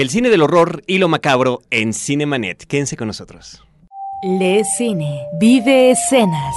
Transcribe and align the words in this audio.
El 0.00 0.08
cine 0.08 0.30
del 0.30 0.40
horror 0.40 0.82
y 0.86 0.96
lo 0.96 1.08
macabro 1.08 1.60
en 1.70 1.92
Cinemanet. 1.92 2.64
Quédense 2.64 2.96
con 2.96 3.08
nosotros. 3.08 3.62
Lee 4.22 4.64
cine, 4.64 5.26
vive 5.38 5.90
escenas. 5.90 6.56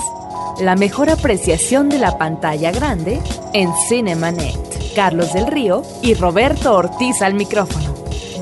La 0.62 0.78
mejor 0.78 1.10
apreciación 1.10 1.90
de 1.90 2.00
la 2.00 2.18
pantalla 2.18 2.72
grande 2.72 3.20
en 3.54 3.70
Cinemanet. 3.90 4.96
Carlos 4.96 5.34
del 5.34 5.48
Río 5.48 5.84
y 6.02 6.14
Roberto 6.14 6.74
Ortiz 6.74 7.22
al 7.22 7.34
micrófono. 7.34 7.94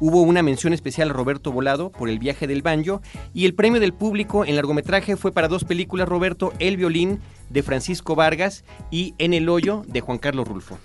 Hubo 0.00 0.22
una 0.22 0.42
mención 0.42 0.72
especial 0.72 1.10
a 1.10 1.12
Roberto 1.12 1.52
Volado 1.52 1.90
por 1.90 2.08
El 2.08 2.18
viaje 2.18 2.48
del 2.48 2.62
banjo 2.62 3.00
y 3.32 3.46
el 3.46 3.54
premio 3.54 3.80
del 3.80 3.94
público 3.94 4.44
en 4.44 4.56
largometraje 4.56 5.16
fue 5.16 5.30
para 5.30 5.46
dos 5.46 5.62
películas 5.62 6.08
Roberto 6.08 6.52
El 6.58 6.76
violín 6.76 7.20
de 7.48 7.62
Francisco 7.62 8.16
Vargas 8.16 8.64
y 8.90 9.14
En 9.18 9.32
el 9.32 9.48
hoyo 9.48 9.84
de 9.86 10.00
Juan 10.00 10.18
Carlos 10.18 10.48
Rulfo. 10.48 10.76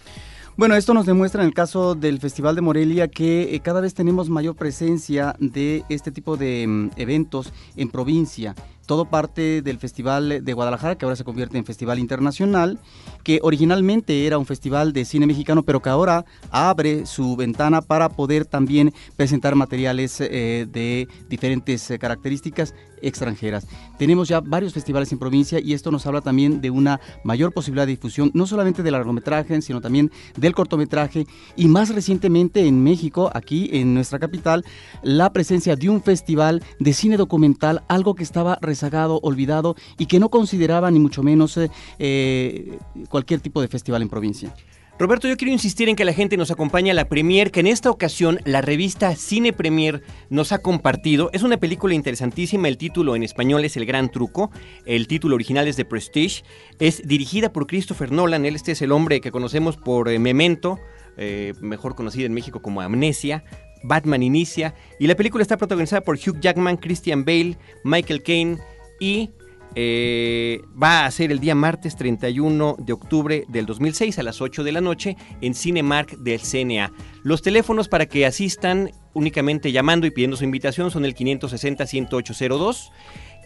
Bueno, 0.55 0.75
esto 0.75 0.93
nos 0.93 1.07
demuestra 1.07 1.41
en 1.41 1.47
el 1.47 1.55
caso 1.55 1.95
del 1.95 2.19
Festival 2.19 2.53
de 2.53 2.61
Morelia 2.61 3.07
que 3.07 3.55
eh, 3.55 3.59
cada 3.61 3.81
vez 3.81 3.95
tenemos 3.95 4.29
mayor 4.29 4.55
presencia 4.55 5.35
de 5.39 5.83
este 5.89 6.11
tipo 6.11 6.37
de 6.37 6.67
mm, 6.67 6.89
eventos 6.97 7.51
en 7.75 7.89
provincia 7.89 8.53
todo 8.85 9.05
parte 9.05 9.61
del 9.61 9.77
Festival 9.77 10.43
de 10.43 10.53
Guadalajara, 10.53 10.95
que 10.95 11.05
ahora 11.05 11.15
se 11.15 11.23
convierte 11.23 11.57
en 11.57 11.65
Festival 11.65 11.99
Internacional, 11.99 12.79
que 13.23 13.39
originalmente 13.41 14.25
era 14.25 14.37
un 14.37 14.45
festival 14.45 14.93
de 14.93 15.05
cine 15.05 15.25
mexicano, 15.25 15.63
pero 15.63 15.81
que 15.81 15.89
ahora 15.89 16.25
abre 16.51 17.05
su 17.05 17.35
ventana 17.35 17.81
para 17.81 18.09
poder 18.09 18.45
también 18.45 18.93
presentar 19.15 19.55
materiales 19.55 20.19
eh, 20.19 20.67
de 20.69 21.07
diferentes 21.29 21.89
eh, 21.89 21.99
características 21.99 22.73
extranjeras. 23.03 23.67
Tenemos 23.97 24.27
ya 24.27 24.39
varios 24.39 24.73
festivales 24.73 25.11
en 25.11 25.19
provincia 25.19 25.59
y 25.59 25.73
esto 25.73 25.91
nos 25.91 26.05
habla 26.05 26.21
también 26.21 26.61
de 26.61 26.69
una 26.69 26.99
mayor 27.23 27.53
posibilidad 27.53 27.85
de 27.85 27.93
difusión, 27.93 28.31
no 28.33 28.47
solamente 28.47 28.83
del 28.83 28.93
largometraje, 28.93 29.61
sino 29.61 29.81
también 29.81 30.11
del 30.37 30.55
cortometraje 30.55 31.27
y 31.55 31.67
más 31.67 31.89
recientemente 31.89 32.65
en 32.65 32.83
México, 32.83 33.29
aquí 33.33 33.69
en 33.73 33.93
nuestra 33.93 34.19
capital, 34.19 34.65
la 35.03 35.31
presencia 35.31 35.75
de 35.75 35.89
un 35.89 36.01
festival 36.01 36.63
de 36.79 36.93
cine 36.93 37.17
documental, 37.17 37.83
algo 37.87 38.15
que 38.15 38.23
estaba 38.23 38.57
rezagado, 38.61 39.19
olvidado 39.21 39.75
y 39.97 40.05
que 40.07 40.19
no 40.19 40.29
consideraba 40.29 40.89
ni 40.91 40.99
mucho 40.99 41.23
menos 41.23 41.57
eh, 41.57 41.69
eh, 41.99 42.77
cualquier 43.09 43.39
tipo 43.39 43.61
de 43.61 43.67
festival 43.67 44.01
en 44.01 44.09
provincia. 44.09 44.53
Roberto, 44.99 45.27
yo 45.27 45.37
quiero 45.37 45.51
insistir 45.51 45.89
en 45.89 45.95
que 45.95 46.05
la 46.05 46.13
gente 46.13 46.37
nos 46.37 46.51
acompañe 46.51 46.91
a 46.91 46.93
la 46.93 47.09
premier, 47.09 47.49
que 47.49 47.61
en 47.61 47.67
esta 47.67 47.89
ocasión 47.89 48.39
la 48.45 48.61
revista 48.61 49.15
Cine 49.15 49.51
Premier 49.51 50.03
nos 50.29 50.51
ha 50.51 50.59
compartido. 50.59 51.31
Es 51.33 51.41
una 51.41 51.57
película 51.57 51.95
interesantísima, 51.95 52.67
el 52.67 52.77
título 52.77 53.15
en 53.15 53.23
español 53.23 53.65
es 53.65 53.75
El 53.75 53.87
Gran 53.87 54.11
Truco, 54.11 54.51
el 54.85 55.07
título 55.07 55.33
original 55.33 55.67
es 55.67 55.77
The 55.77 55.85
Prestige, 55.85 56.43
es 56.79 57.07
dirigida 57.07 57.51
por 57.51 57.65
Christopher 57.65 58.11
Nolan, 58.11 58.45
él 58.45 58.55
este 58.55 58.73
es 58.73 58.83
el 58.83 58.91
hombre 58.91 59.19
que 59.19 59.31
conocemos 59.31 59.77
por 59.77 60.09
eh, 60.09 60.19
Memento, 60.19 60.77
eh, 61.17 61.53
mejor 61.59 61.95
conocido 61.95 62.27
en 62.27 62.33
México 62.33 62.61
como 62.61 62.81
Amnesia, 62.81 63.43
Batman 63.83 64.21
Inicia, 64.21 64.75
y 64.99 65.07
la 65.07 65.15
película 65.15 65.41
está 65.41 65.57
protagonizada 65.57 66.01
por 66.01 66.17
Hugh 66.17 66.39
Jackman, 66.39 66.77
Christian 66.77 67.25
Bale, 67.25 67.57
Michael 67.83 68.21
Caine 68.21 68.59
y 68.99 69.31
eh, 69.75 70.61
va 70.81 71.05
a 71.05 71.11
ser 71.11 71.31
el 71.31 71.39
día 71.39 71.55
martes 71.55 71.95
31 71.95 72.75
de 72.79 72.93
octubre 72.93 73.45
del 73.47 73.65
2006 73.65 74.19
a 74.19 74.23
las 74.23 74.41
8 74.41 74.63
de 74.63 74.71
la 74.71 74.81
noche 74.81 75.17
en 75.41 75.53
Cinemark 75.53 76.17
del 76.17 76.41
CNA. 76.41 76.91
Los 77.23 77.41
teléfonos 77.41 77.87
para 77.87 78.05
que 78.05 78.25
asistan 78.25 78.91
únicamente 79.13 79.71
llamando 79.71 80.07
y 80.07 80.11
pidiendo 80.11 80.37
su 80.37 80.43
invitación 80.43 80.91
son 80.91 81.05
el 81.05 81.15
560-10802 81.15 82.91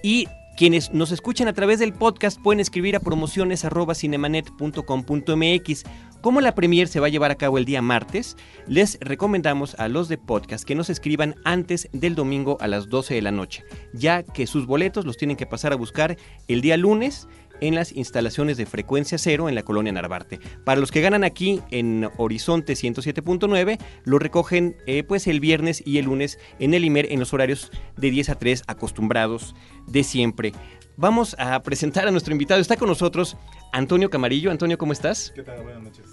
y 0.04 0.28
quienes 0.58 0.92
nos 0.92 1.12
escuchan 1.12 1.48
a 1.48 1.54
través 1.54 1.78
del 1.78 1.94
podcast 1.94 2.42
pueden 2.42 2.60
escribir 2.60 2.96
a 2.96 3.00
promociones.cinemanet.com.mx. 3.00 5.84
Como 6.22 6.42
la 6.42 6.56
premier 6.56 6.88
se 6.88 7.00
va 7.00 7.06
a 7.06 7.12
llevar 7.12 7.30
a 7.30 7.36
cabo 7.36 7.60
el 7.60 7.66
día 7.66 7.84
martes, 7.84 8.36
les 8.66 8.98
recomendamos 9.00 9.76
a 9.76 9.88
los 9.88 10.10
de 10.10 10.18
podcast 10.18 10.66
que 10.66 10.74
nos 10.74 10.90
escriban 10.90 11.36
antes 11.46 11.88
del 11.94 12.16
domingo 12.16 12.58
a 12.60 12.66
las 12.66 12.90
12 12.90 13.14
de 13.14 13.22
la 13.22 13.30
noche, 13.32 13.64
ya 13.94 14.24
que 14.24 14.48
sus 14.48 14.66
boletos 14.66 15.06
los 15.06 15.16
tienen 15.16 15.38
que 15.38 15.46
pasar 15.46 15.74
a 15.74 15.78
buscar 15.78 16.18
el 16.48 16.62
día 16.62 16.76
lunes 16.76 17.28
en 17.62 17.76
las 17.76 17.92
instalaciones 17.92 18.58
de 18.58 18.66
frecuencia 18.66 19.18
cero 19.18 19.50
en 19.50 19.56
la 19.56 19.64
colonia 19.64 19.92
Narvarte. 19.92 20.40
Para 20.64 20.80
los 20.80 20.92
que 20.92 21.02
ganan 21.02 21.24
aquí 21.24 21.62
en 21.72 22.10
Horizonte 22.18 22.74
107.9, 22.74 23.80
lo 24.04 24.20
recogen 24.20 24.78
eh, 24.86 25.04
pues 25.04 25.28
el 25.28 25.40
viernes 25.40 25.82
y 25.86 25.98
el 25.98 26.06
lunes 26.06 26.40
en 26.60 26.74
el 26.74 26.86
IMER 26.86 27.12
en 27.12 27.20
los 27.20 27.34
horarios 27.34 27.72
de 27.96 28.12
10 28.12 28.30
a 28.30 28.36
3 28.36 28.64
acostumbrados 28.68 29.56
de 29.88 30.04
siempre. 30.04 30.54
Vamos 30.96 31.36
a 31.38 31.62
presentar 31.62 32.08
a 32.08 32.12
nuestro 32.12 32.32
invitado. 32.32 32.60
Está 32.60 32.76
con 32.76 32.88
nosotros 32.90 33.38
Antonio 33.72 34.10
Camarillo. 34.10 34.50
Antonio, 34.50 34.80
¿cómo 34.80 34.94
estás? 34.94 35.32
¿Qué 35.36 35.44
tal? 35.44 35.62
Buenas 35.62 35.84
noches. 35.84 36.06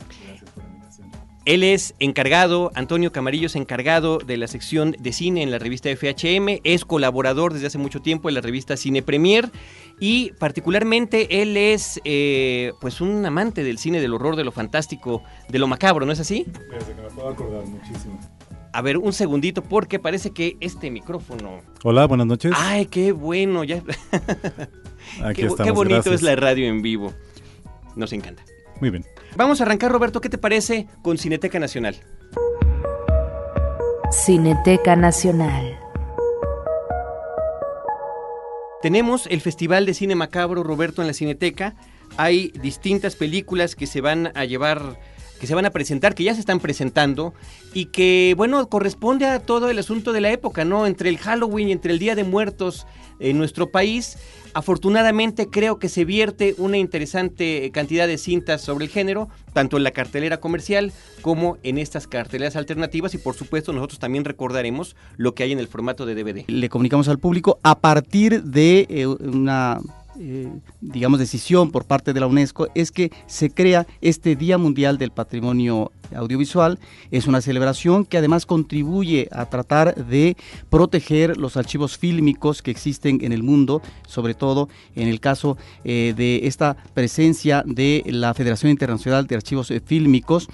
Él 1.44 1.62
es 1.62 1.94
encargado, 1.98 2.70
Antonio 2.74 3.12
Camarillo 3.12 3.46
es 3.46 3.56
encargado 3.56 4.16
de 4.18 4.38
la 4.38 4.46
sección 4.48 4.96
de 4.98 5.12
cine 5.12 5.42
en 5.42 5.50
la 5.50 5.58
revista 5.58 5.90
FHM, 5.94 6.60
es 6.64 6.86
colaborador 6.86 7.52
desde 7.52 7.66
hace 7.66 7.76
mucho 7.76 8.00
tiempo 8.00 8.30
en 8.30 8.34
la 8.34 8.40
revista 8.40 8.78
Cine 8.78 9.02
Premier 9.02 9.50
y 10.00 10.32
particularmente 10.38 11.42
él 11.42 11.58
es 11.58 12.00
eh, 12.04 12.72
pues 12.80 13.02
un 13.02 13.26
amante 13.26 13.62
del 13.62 13.76
cine, 13.76 14.00
del 14.00 14.14
horror, 14.14 14.36
de 14.36 14.44
lo 14.44 14.52
fantástico, 14.52 15.22
de 15.50 15.58
lo 15.58 15.66
macabro, 15.66 16.06
¿no 16.06 16.12
es 16.12 16.20
así? 16.20 16.46
Desde 16.46 16.94
que 16.94 17.02
me 17.02 17.10
puedo 17.10 17.28
acordar 17.28 17.66
muchísimo. 17.66 18.18
A 18.72 18.80
ver, 18.80 18.96
un 18.96 19.12
segundito 19.12 19.62
porque 19.62 19.98
parece 19.98 20.30
que 20.30 20.56
este 20.60 20.90
micrófono... 20.90 21.60
Hola, 21.82 22.06
buenas 22.06 22.26
noches. 22.26 22.52
Ay, 22.56 22.86
qué 22.86 23.12
bueno, 23.12 23.64
ya... 23.64 23.76
Aquí 25.22 25.42
qué, 25.42 25.46
estamos. 25.46 25.58
qué 25.58 25.70
bonito 25.70 25.94
gracias. 25.96 26.14
es 26.14 26.22
la 26.22 26.36
radio 26.36 26.66
en 26.66 26.80
vivo. 26.80 27.12
Nos 27.96 28.14
encanta. 28.14 28.42
Muy 28.80 28.88
bien. 28.90 29.04
Vamos 29.36 29.60
a 29.60 29.64
arrancar, 29.64 29.90
Roberto, 29.90 30.20
¿qué 30.20 30.28
te 30.28 30.38
parece 30.38 30.86
con 31.02 31.18
Cineteca 31.18 31.58
Nacional? 31.58 31.96
Cineteca 34.12 34.94
Nacional. 34.94 35.76
Tenemos 38.80 39.26
el 39.26 39.40
Festival 39.40 39.86
de 39.86 39.94
Cine 39.94 40.14
Macabro, 40.14 40.62
Roberto, 40.62 41.00
en 41.00 41.08
la 41.08 41.14
Cineteca. 41.14 41.74
Hay 42.16 42.52
distintas 42.62 43.16
películas 43.16 43.74
que 43.74 43.88
se 43.88 44.00
van 44.00 44.30
a 44.36 44.44
llevar 44.44 44.98
que 45.40 45.48
se 45.48 45.54
van 45.54 45.66
a 45.66 45.70
presentar, 45.70 46.14
que 46.14 46.22
ya 46.22 46.32
se 46.32 46.40
están 46.40 46.60
presentando 46.60 47.34
y 47.74 47.86
que, 47.86 48.34
bueno, 48.36 48.68
corresponde 48.68 49.26
a 49.26 49.40
todo 49.40 49.68
el 49.68 49.78
asunto 49.78 50.12
de 50.12 50.20
la 50.20 50.30
época, 50.30 50.64
¿no? 50.64 50.86
Entre 50.86 51.08
el 51.08 51.18
Halloween 51.18 51.70
entre 51.70 51.92
el 51.92 51.98
Día 51.98 52.14
de 52.14 52.24
Muertos 52.24 52.86
en 53.24 53.38
nuestro 53.38 53.70
país. 53.70 54.18
Afortunadamente 54.52 55.48
creo 55.50 55.78
que 55.78 55.88
se 55.88 56.04
vierte 56.04 56.54
una 56.58 56.78
interesante 56.78 57.70
cantidad 57.72 58.06
de 58.06 58.18
cintas 58.18 58.60
sobre 58.60 58.84
el 58.84 58.90
género, 58.90 59.28
tanto 59.52 59.76
en 59.76 59.82
la 59.82 59.90
cartelera 59.90 60.38
comercial 60.38 60.92
como 61.22 61.58
en 61.64 61.78
estas 61.78 62.06
carteleras 62.06 62.54
alternativas 62.54 63.14
y 63.14 63.18
por 63.18 63.34
supuesto 63.34 63.72
nosotros 63.72 63.98
también 63.98 64.24
recordaremos 64.24 64.94
lo 65.16 65.34
que 65.34 65.42
hay 65.42 65.52
en 65.52 65.58
el 65.58 65.66
formato 65.66 66.06
de 66.06 66.14
DVD. 66.14 66.44
Le 66.46 66.68
comunicamos 66.68 67.08
al 67.08 67.18
público 67.18 67.58
a 67.64 67.80
partir 67.80 68.44
de 68.44 68.86
eh, 68.88 69.06
una 69.06 69.80
eh, 70.18 70.48
digamos, 70.80 71.18
decisión 71.18 71.70
por 71.70 71.84
parte 71.84 72.12
de 72.12 72.20
la 72.20 72.26
UNESCO 72.26 72.68
es 72.74 72.92
que 72.92 73.10
se 73.26 73.50
crea 73.50 73.86
este 74.00 74.36
Día 74.36 74.58
Mundial 74.58 74.98
del 74.98 75.10
Patrimonio 75.10 75.92
Audiovisual. 76.14 76.78
Es 77.10 77.26
una 77.26 77.40
celebración 77.40 78.04
que 78.04 78.18
además 78.18 78.46
contribuye 78.46 79.28
a 79.32 79.46
tratar 79.46 79.94
de 80.06 80.36
proteger 80.70 81.36
los 81.36 81.56
archivos 81.56 81.98
fílmicos 81.98 82.62
que 82.62 82.70
existen 82.70 83.18
en 83.22 83.32
el 83.32 83.42
mundo, 83.42 83.82
sobre 84.06 84.34
todo 84.34 84.68
en 84.94 85.08
el 85.08 85.20
caso 85.20 85.56
eh, 85.84 86.14
de 86.16 86.46
esta 86.46 86.76
presencia 86.94 87.64
de 87.66 88.02
la 88.06 88.34
Federación 88.34 88.70
Internacional 88.70 89.26
de 89.26 89.36
Archivos 89.36 89.72
Fílmicos, 89.84 90.48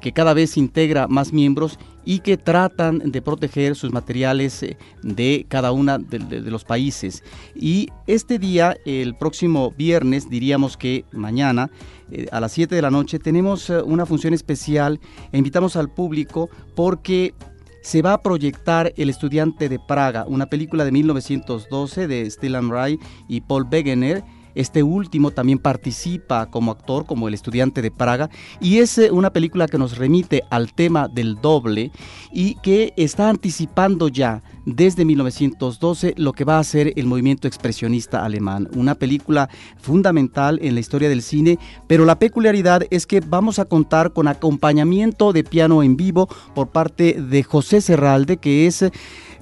que 0.00 0.12
cada 0.12 0.34
vez 0.34 0.56
integra 0.56 1.08
más 1.08 1.32
miembros 1.32 1.78
y 2.04 2.20
que 2.20 2.36
tratan 2.36 2.98
de 2.98 3.22
proteger 3.22 3.76
sus 3.76 3.92
materiales 3.92 4.62
eh, 4.62 4.76
de 5.02 5.46
cada 5.48 5.72
uno 5.72 5.98
de, 5.98 6.40
los 6.42 6.64
países. 6.64 7.22
Y 7.54 7.88
este 8.06 8.38
día, 8.38 8.76
el 8.84 9.14
próximo 9.14 9.70
viernes, 9.70 10.28
diríamos 10.28 10.76
que 10.76 11.04
mañana, 11.12 11.70
eh, 12.10 12.26
a 12.32 12.40
las 12.40 12.52
7 12.52 12.74
de 12.74 12.82
la 12.82 12.90
noche, 12.90 13.18
tenemos 13.18 13.70
eh, 13.70 13.82
una 13.82 14.06
función 14.06 14.34
especial 14.34 15.00
e 15.30 15.38
invitamos 15.38 15.76
al 15.76 15.90
público 15.90 16.50
porque 16.74 17.34
se 17.82 18.00
va 18.00 18.14
a 18.14 18.22
proyectar 18.22 18.92
El 18.96 19.10
estudiante 19.10 19.68
de 19.68 19.78
Praga, 19.78 20.24
una 20.26 20.46
película 20.46 20.84
de 20.84 20.92
1912 20.92 22.06
de 22.06 22.30
Stellan 22.30 22.70
Ray 22.70 22.98
y 23.28 23.40
Paul 23.40 23.66
Wegener 23.70 24.22
este 24.54 24.82
último 24.82 25.30
también 25.30 25.58
participa 25.58 26.46
como 26.46 26.72
actor, 26.72 27.06
como 27.06 27.28
el 27.28 27.34
estudiante 27.34 27.82
de 27.82 27.90
Praga, 27.90 28.30
y 28.60 28.78
es 28.78 28.98
eh, 28.98 29.10
una 29.10 29.32
película 29.32 29.66
que 29.66 29.78
nos 29.78 29.98
remite 29.98 30.42
al 30.50 30.72
tema 30.72 31.08
del 31.08 31.36
doble 31.36 31.90
y 32.32 32.54
que 32.56 32.92
está 32.96 33.28
anticipando 33.28 34.08
ya 34.08 34.42
desde 34.64 35.04
1912 35.04 36.14
lo 36.16 36.32
que 36.32 36.44
va 36.44 36.58
a 36.58 36.64
ser 36.64 36.92
el 36.96 37.06
movimiento 37.06 37.48
expresionista 37.48 38.24
alemán. 38.24 38.68
Una 38.74 38.94
película 38.94 39.48
fundamental 39.78 40.58
en 40.62 40.74
la 40.74 40.80
historia 40.80 41.08
del 41.08 41.22
cine, 41.22 41.58
pero 41.86 42.04
la 42.04 42.18
peculiaridad 42.18 42.82
es 42.90 43.06
que 43.06 43.20
vamos 43.20 43.58
a 43.58 43.64
contar 43.64 44.12
con 44.12 44.28
acompañamiento 44.28 45.32
de 45.32 45.44
piano 45.44 45.82
en 45.82 45.96
vivo 45.96 46.28
por 46.54 46.68
parte 46.68 47.14
de 47.14 47.42
José 47.42 47.80
Serralde, 47.80 48.36
que 48.36 48.66
es 48.66 48.84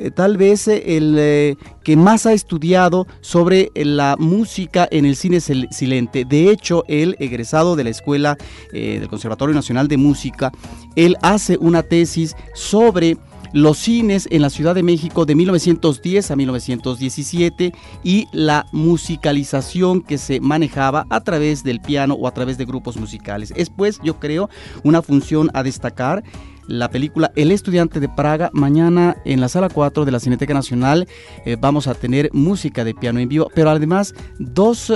eh, 0.00 0.10
tal 0.10 0.38
vez 0.38 0.66
eh, 0.66 0.96
el 0.96 1.16
eh, 1.18 1.56
que 1.84 1.94
más 1.96 2.24
ha 2.24 2.32
estudiado 2.32 3.06
sobre 3.20 3.70
la 3.74 4.16
música 4.18 4.88
en 4.90 5.04
el 5.04 5.14
cine 5.14 5.40
silente. 5.40 6.24
De 6.24 6.50
hecho, 6.50 6.84
él, 6.88 7.16
egresado 7.18 7.76
de 7.76 7.84
la 7.84 7.90
Escuela 7.90 8.36
del 8.72 9.08
Conservatorio 9.08 9.54
Nacional 9.54 9.88
de 9.88 9.96
Música, 9.96 10.52
él 10.96 11.16
hace 11.22 11.58
una 11.58 11.82
tesis 11.82 12.34
sobre 12.54 13.18
los 13.52 13.78
cines 13.78 14.28
en 14.30 14.42
la 14.42 14.50
Ciudad 14.50 14.74
de 14.74 14.82
México 14.82 15.26
de 15.26 15.34
1910 15.34 16.30
a 16.30 16.36
1917 16.36 17.72
y 18.04 18.26
la 18.32 18.66
musicalización 18.72 20.02
que 20.02 20.18
se 20.18 20.40
manejaba 20.40 21.06
a 21.10 21.20
través 21.20 21.64
del 21.64 21.80
piano 21.80 22.14
o 22.14 22.28
a 22.28 22.34
través 22.34 22.58
de 22.58 22.64
grupos 22.64 22.96
musicales. 22.96 23.52
Es 23.56 23.70
pues, 23.70 23.98
yo 24.02 24.18
creo, 24.18 24.48
una 24.84 25.02
función 25.02 25.50
a 25.52 25.62
destacar 25.62 26.22
la 26.70 26.88
película 26.88 27.32
El 27.34 27.50
estudiante 27.50 28.00
de 28.00 28.08
Praga. 28.08 28.50
Mañana 28.52 29.16
en 29.24 29.40
la 29.40 29.48
sala 29.48 29.68
4 29.68 30.04
de 30.04 30.12
la 30.12 30.20
Cineteca 30.20 30.54
Nacional 30.54 31.08
eh, 31.44 31.56
vamos 31.60 31.88
a 31.88 31.94
tener 31.94 32.30
música 32.32 32.84
de 32.84 32.94
piano 32.94 33.18
en 33.18 33.28
vivo, 33.28 33.50
pero 33.54 33.70
además 33.70 34.14
dos 34.38 34.92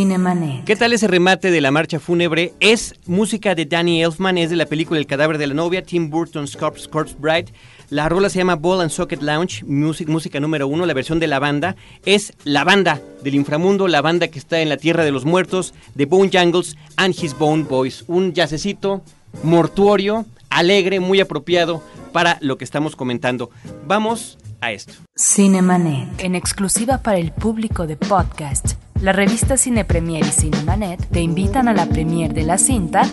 Cinemanet. 0.09 0.65
¿Qué 0.65 0.75
tal 0.75 0.91
ese 0.91 1.07
remate 1.07 1.51
de 1.51 1.61
la 1.61 1.69
marcha 1.69 1.99
fúnebre? 1.99 2.51
Es 2.59 2.95
música 3.05 3.53
de 3.53 3.67
Danny 3.67 4.01
Elfman, 4.01 4.39
es 4.39 4.49
de 4.49 4.55
la 4.55 4.65
película 4.65 4.99
El 4.99 5.05
cadáver 5.05 5.37
de 5.37 5.45
la 5.45 5.53
novia, 5.53 5.83
Tim 5.83 6.09
Burton's 6.09 6.57
Corpse, 6.57 6.89
Corpse 6.89 7.15
Bride. 7.19 7.53
La 7.91 8.09
rola 8.09 8.31
se 8.31 8.39
llama 8.39 8.55
Ball 8.55 8.81
and 8.81 8.89
Socket 8.89 9.21
Lounge, 9.21 9.63
music, 9.65 10.07
música 10.07 10.39
número 10.39 10.67
uno, 10.67 10.87
la 10.87 10.95
versión 10.95 11.19
de 11.19 11.27
la 11.27 11.37
banda. 11.37 11.75
Es 12.05 12.33
la 12.43 12.63
banda 12.63 12.99
del 13.23 13.35
inframundo, 13.35 13.87
la 13.87 14.01
banda 14.01 14.29
que 14.29 14.39
está 14.39 14.61
en 14.61 14.69
la 14.69 14.77
tierra 14.77 15.03
de 15.03 15.11
los 15.11 15.25
muertos, 15.25 15.75
de 15.93 16.07
Bone 16.07 16.31
Jungles 16.33 16.75
and 16.95 17.13
His 17.13 17.37
Bone 17.37 17.65
Boys. 17.69 18.03
Un 18.07 18.33
yacecito 18.33 19.03
mortuorio, 19.43 20.25
alegre, 20.49 20.99
muy 20.99 21.19
apropiado 21.19 21.83
para 22.13 22.39
lo 22.41 22.57
que 22.57 22.65
estamos 22.65 22.95
comentando. 22.95 23.51
Vamos 23.85 24.39
a 24.59 24.71
esto. 24.71 24.93
Cinemanet. 25.15 26.19
En 26.19 26.33
exclusiva 26.33 26.97
para 26.97 27.19
el 27.19 27.31
público 27.31 27.85
de 27.85 27.95
podcast, 27.95 28.73
la 29.01 29.13
revista 29.13 29.55
Cine 29.55 29.85
Premier 29.85 30.25
y 30.25 30.31
Cinemanet 30.31 31.07
te 31.07 31.21
invitan 31.21 31.67
a 31.67 31.73
la 31.73 31.85
premier 31.85 32.33
de 32.33 32.43
la 32.43 32.57
cinta 32.57 33.03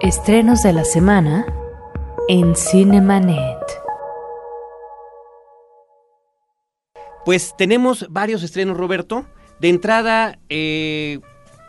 Estrenos 0.00 0.62
de 0.62 0.74
la 0.74 0.84
semana 0.84 1.46
en 2.28 2.54
Cinemanet. 2.54 3.61
Pues 7.24 7.54
tenemos 7.56 8.06
varios 8.10 8.42
estrenos, 8.42 8.76
Roberto. 8.76 9.24
De 9.60 9.68
entrada, 9.68 10.38
eh, 10.48 11.20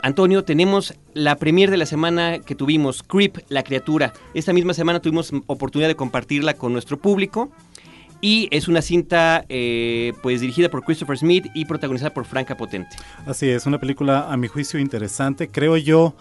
Antonio, 0.02 0.44
tenemos 0.44 0.94
la 1.14 1.36
premier 1.36 1.70
de 1.70 1.76
la 1.76 1.86
semana 1.86 2.40
que 2.40 2.56
tuvimos, 2.56 3.02
Creep, 3.04 3.38
la 3.48 3.62
criatura. 3.62 4.12
Esta 4.34 4.52
misma 4.52 4.74
semana 4.74 5.00
tuvimos 5.00 5.32
oportunidad 5.46 5.88
de 5.88 5.94
compartirla 5.94 6.54
con 6.54 6.72
nuestro 6.72 6.98
público. 6.98 7.52
Y 8.20 8.48
es 8.50 8.68
una 8.68 8.82
cinta 8.82 9.44
eh, 9.48 10.12
pues 10.22 10.40
dirigida 10.40 10.70
por 10.70 10.82
Christopher 10.82 11.18
Smith 11.18 11.46
y 11.54 11.66
protagonizada 11.66 12.12
por 12.12 12.24
Franca 12.24 12.56
Potente. 12.56 12.96
Así 13.26 13.48
es, 13.48 13.66
una 13.66 13.78
película 13.78 14.32
a 14.32 14.36
mi 14.36 14.48
juicio 14.48 14.80
interesante. 14.80 15.48
Creo 15.48 15.76
yo, 15.76 16.16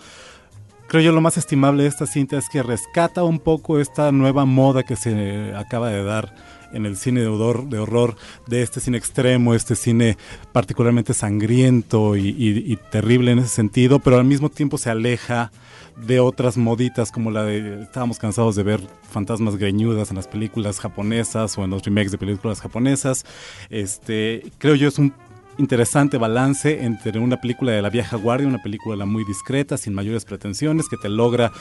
creo 0.88 1.02
yo 1.02 1.12
lo 1.12 1.22
más 1.22 1.38
estimable 1.38 1.84
de 1.84 1.90
esta 1.90 2.06
cinta 2.06 2.38
es 2.38 2.50
que 2.50 2.62
rescata 2.62 3.24
un 3.24 3.40
poco 3.40 3.80
esta 3.80 4.12
nueva 4.12 4.46
moda 4.46 4.84
que 4.84 4.96
se 4.96 5.54
acaba 5.56 5.90
de 5.90 6.04
dar 6.04 6.36
en 6.74 6.86
el 6.86 6.98
cine 6.98 7.22
de 7.22 7.28
horror, 7.28 8.16
de 8.48 8.62
este 8.62 8.80
cine 8.80 8.98
extremo, 8.98 9.54
este 9.54 9.76
cine 9.76 10.18
particularmente 10.52 11.14
sangriento 11.14 12.16
y, 12.16 12.30
y, 12.30 12.72
y, 12.72 12.78
terrible 12.92 13.32
en 13.32 13.40
ese 13.40 13.50
sentido, 13.50 14.00
pero 14.00 14.18
al 14.18 14.26
mismo 14.26 14.50
tiempo 14.50 14.78
se 14.78 14.90
aleja 14.90 15.52
de 15.98 16.20
otras 16.20 16.58
moditas 16.58 17.12
como 17.12 17.32
la 17.32 17.44
de 17.44 17.84
estábamos 17.84 18.18
cansados 18.18 18.56
de 18.56 18.64
ver 18.64 18.82
fantasmas 19.10 19.58
greñudas 19.58 20.10
en 20.10 20.18
las 20.18 20.28
películas 20.28 20.80
japonesas 20.80 21.58
o 21.58 21.64
en 21.64 21.70
los 21.70 21.84
remakes 21.84 22.12
de 22.12 22.18
películas 22.18 22.62
japonesas. 22.62 23.26
Este, 23.70 24.44
creo 24.58 24.76
yo 24.76 24.88
es 24.88 24.98
un 24.98 25.14
interesante 25.58 26.18
balance 26.18 26.84
entre 26.84 27.20
una 27.20 27.38
película 27.38 27.72
de 27.72 27.82
la 27.82 27.90
vieja 27.90 28.18
guardia, 28.18 28.48
una 28.48 28.62
película 28.62 29.06
muy 29.06 29.24
discreta, 29.26 29.78
sin 29.78 29.94
mayores 29.94 30.26
pretensiones, 30.26 30.88
que 30.90 30.98
te 30.98 31.10
logra 31.10 31.52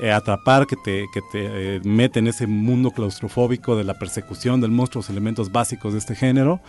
eh, 0.00 0.10
atrapar, 0.10 0.66
que 0.66 0.76
te, 0.76 1.06
que 1.12 1.20
te 1.32 1.76
eh, 1.76 1.80
mete 1.84 2.18
en 2.20 2.28
ese 2.28 2.46
mundo 2.46 2.90
claustrofóbico 2.90 3.76
de 3.76 3.84
la 3.84 3.94
persecución 3.94 4.60
del 4.60 4.70
monstruo, 4.70 5.00
los 5.00 5.10
elementos 5.10 5.50
básicos 5.52 5.92
de 5.92 5.98
este 5.98 6.14
género, 6.14 6.60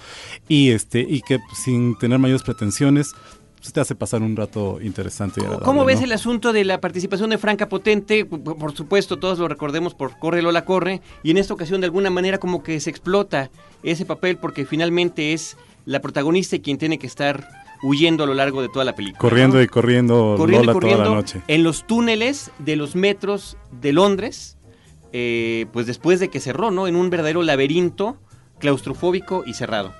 y, 0.47 0.71
este, 0.71 0.99
y 1.01 1.21
que 1.21 1.39
sin 1.53 1.97
tener 1.97 2.19
mayores 2.19 2.43
pretensiones 2.43 3.13
pues 3.61 3.73
te 3.73 3.79
hace 3.79 3.93
pasar 3.93 4.23
un 4.23 4.35
rato 4.35 4.79
interesante. 4.81 5.39
¿Cómo 5.63 5.85
ves 5.85 5.99
¿no? 5.99 6.05
el 6.05 6.11
asunto 6.13 6.51
de 6.51 6.65
la 6.65 6.81
participación 6.81 7.29
de 7.29 7.37
Franca 7.37 7.69
Potente? 7.69 8.25
Por, 8.25 8.75
supuesto, 8.75 9.19
todos 9.19 9.37
lo 9.37 9.47
recordemos 9.47 9.93
por 9.93 10.17
Corre 10.17 10.41
Lola 10.41 10.65
Corre, 10.65 11.01
y 11.21 11.29
en 11.29 11.37
esta 11.37 11.53
ocasión 11.53 11.79
de 11.79 11.85
alguna 11.85 12.09
manera 12.09 12.39
como 12.39 12.63
que 12.63 12.79
se 12.79 12.89
explota 12.89 13.51
ese 13.83 14.03
papel 14.03 14.37
porque 14.37 14.65
finalmente 14.65 15.33
es 15.33 15.57
la 15.85 16.01
protagonista 16.01 16.55
y 16.55 16.61
quien 16.61 16.77
tiene 16.77 16.99
que 16.99 17.07
estar 17.07 17.47
huyendo 17.83 18.23
a 18.23 18.27
lo 18.27 18.33
largo 18.33 18.61
de 18.61 18.69
toda 18.69 18.85
la 18.85 18.95
película. 18.95 19.19
Corriendo 19.19 19.57
¿no? 19.57 19.63
y 19.63 19.67
corriendo, 19.67 20.35
corriendo 20.37 20.65
Lola 20.65 20.71
y 20.71 20.73
corriendo 20.73 21.03
toda 21.03 21.15
la 21.15 21.21
noche. 21.21 21.41
en 21.47 21.63
los 21.63 21.87
túneles 21.87 22.51
de 22.59 22.75
los 22.75 22.95
metros 22.95 23.57
de 23.81 23.93
Londres, 23.93 24.57
eh, 25.13 25.65
pues 25.73 25.87
después 25.87 26.19
de 26.19 26.29
que 26.29 26.39
cerró, 26.39 26.71
¿no? 26.71 26.87
En 26.87 26.95
un 26.95 27.09
verdadero 27.09 27.41
laberinto 27.43 28.17
claustrofóbico 28.59 29.43
y 29.45 29.53
cerrado. 29.53 29.93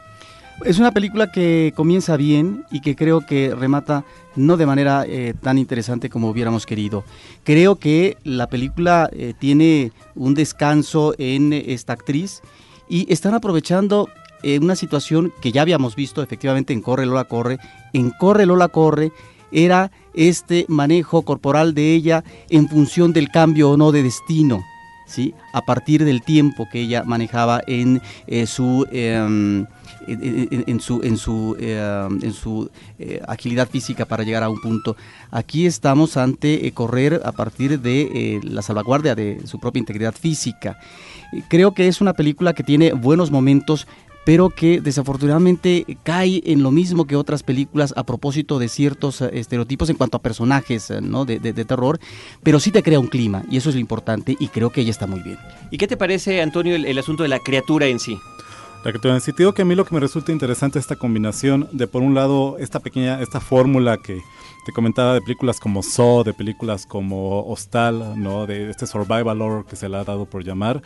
Es 0.64 0.78
una 0.78 0.92
película 0.92 1.32
que 1.32 1.74
comienza 1.76 2.18
bien 2.18 2.66
y 2.72 2.82
que 2.82 2.96
creo 2.96 3.22
que 3.22 3.56
remata 3.56 4.06
no 4.36 4.58
de 4.58 4.68
manera 4.68 5.06
eh, 5.08 5.34
tan 5.42 5.58
interesante 5.58 6.10
como 6.10 6.30
hubiéramos 6.30 6.68
querido. 6.68 7.04
Creo 7.44 7.78
que 7.78 8.18
la 8.24 8.48
película 8.48 9.10
eh, 9.12 9.34
tiene 9.38 9.92
un 10.14 10.36
descanso 10.36 11.16
en 11.18 11.52
esta 11.52 11.94
actriz 11.94 12.42
y 12.88 13.12
están 13.12 13.34
aprovechando 13.34 14.08
eh, 14.44 14.60
una 14.60 14.76
situación 14.76 15.32
que 15.42 15.52
ya 15.52 15.62
habíamos 15.62 15.96
visto 15.96 16.22
efectivamente 16.22 16.74
en 16.74 16.82
Corre 16.82 17.06
Lola 17.06 17.26
Corre. 17.26 17.58
En 17.94 18.12
Corre 18.12 18.46
Lola 18.46 18.68
Corre 18.68 19.12
era 19.52 19.92
este 20.14 20.66
manejo 20.68 21.24
corporal 21.24 21.74
de 21.74 21.94
ella 21.94 22.24
en 22.50 22.68
función 22.68 23.14
del 23.14 23.30
cambio 23.30 23.72
o 23.72 23.78
no 23.78 23.92
de 23.92 24.04
destino. 24.04 24.62
¿Sí? 25.08 25.34
a 25.52 25.62
partir 25.64 26.06
del 26.06 26.22
tiempo 26.22 26.70
que 26.72 26.80
ella 26.80 27.04
manejaba 27.04 27.60
en 27.68 28.02
eh, 28.28 28.48
su 28.48 28.88
eh, 28.94 29.66
en, 30.08 30.80
su 30.80 31.02
en 31.04 31.18
su 31.18 31.56
eh, 31.60 32.08
en 32.22 32.34
su 32.34 32.70
agilidad 33.28 33.70
física 33.70 34.06
para 34.06 34.24
llegar 34.24 34.44
a 34.44 34.50
un 34.50 34.60
punto 34.60 34.96
aquí 35.30 35.66
estamos 35.66 36.18
ante 36.18 36.66
eh, 36.66 36.72
correr 36.72 37.22
a 37.24 37.32
partir 37.32 37.80
de 37.80 38.02
eh, 38.02 38.40
la 38.44 38.62
salvaguardia 38.62 39.16
de 39.16 39.42
su 39.46 39.60
propia 39.60 39.80
integridad 39.80 40.14
física 40.14 40.80
creo 41.50 41.74
que 41.74 41.88
es 41.88 42.02
una 42.02 42.14
película 42.14 42.54
que 42.54 42.64
tiene 42.64 42.94
buenos 42.94 43.32
momentos 43.32 43.88
pero 44.26 44.50
que 44.50 44.82
desafortunadamente 44.82 45.86
cae 46.04 46.42
en 46.46 46.64
lo 46.64 46.72
mismo 46.72 47.06
que 47.06 47.16
otras 47.16 47.44
películas 47.44 47.94
a 47.98 48.04
propósito 48.04 48.60
de 48.60 48.70
ciertos 48.70 49.22
uh, 49.22 49.30
estereotipos 49.32 49.90
en 49.90 49.96
cuanto 49.96 50.18
a 50.18 50.22
personajes 50.22 50.90
uh, 50.90 51.02
¿no? 51.02 51.26
de, 51.26 51.40
de, 51.40 51.54
de, 51.54 51.66
terror, 51.66 52.00
pero 52.44 52.60
sí 52.60 52.72
te 52.72 52.84
crea 52.84 53.00
un 53.00 53.08
clima 53.08 53.44
y 53.50 53.58
eso 53.58 53.70
es 53.70 53.76
lo 53.76 53.82
importante 53.82 54.36
y 54.40 54.48
creo 54.48 54.72
que 54.72 54.82
ella 54.82 54.92
está 54.92 55.08
muy 55.08 55.22
bien. 55.22 55.38
¿Y 55.72 55.78
qué 55.78 55.88
te 55.88 55.98
parece, 55.98 56.42
Antonio, 56.42 56.76
el, 56.76 56.86
el 56.86 56.98
asunto 56.98 57.24
de 57.24 57.30
la 57.30 57.40
criatura 57.40 57.88
en 57.88 58.00
sí? 58.00 58.18
La 58.84 58.90
criatura 58.92 59.14
en 59.14 59.22
sí, 59.22 59.32
te 59.32 59.44
digo 59.44 59.54
que 59.54 59.62
a 59.62 59.66
mí 59.66 59.76
lo 59.76 59.86
que 59.86 59.94
me 59.94 60.02
resulta 60.02 60.32
interesante 60.32 60.80
es 60.80 60.86
esta 60.86 60.96
combinación 60.96 61.70
de, 61.72 61.86
por 61.86 62.02
un 62.02 62.16
lado, 62.16 62.58
esta 62.58 62.80
pequeña, 62.80 63.22
esta 63.22 63.40
fórmula 63.40 63.98
que 63.98 64.20
te 64.66 64.72
comentaba 64.72 65.14
de 65.14 65.22
películas 65.22 65.60
como 65.60 65.84
Saw, 65.84 66.24
de 66.24 66.34
películas 66.34 66.88
como 66.88 67.46
Hostal, 67.46 68.20
¿no? 68.20 68.48
de 68.48 68.72
este 68.72 68.88
survival 68.88 69.40
horror 69.42 69.66
que 69.68 69.76
se 69.76 69.88
le 69.88 69.98
ha 69.98 70.04
dado 70.04 70.26
por 70.26 70.44
llamar, 70.44 70.82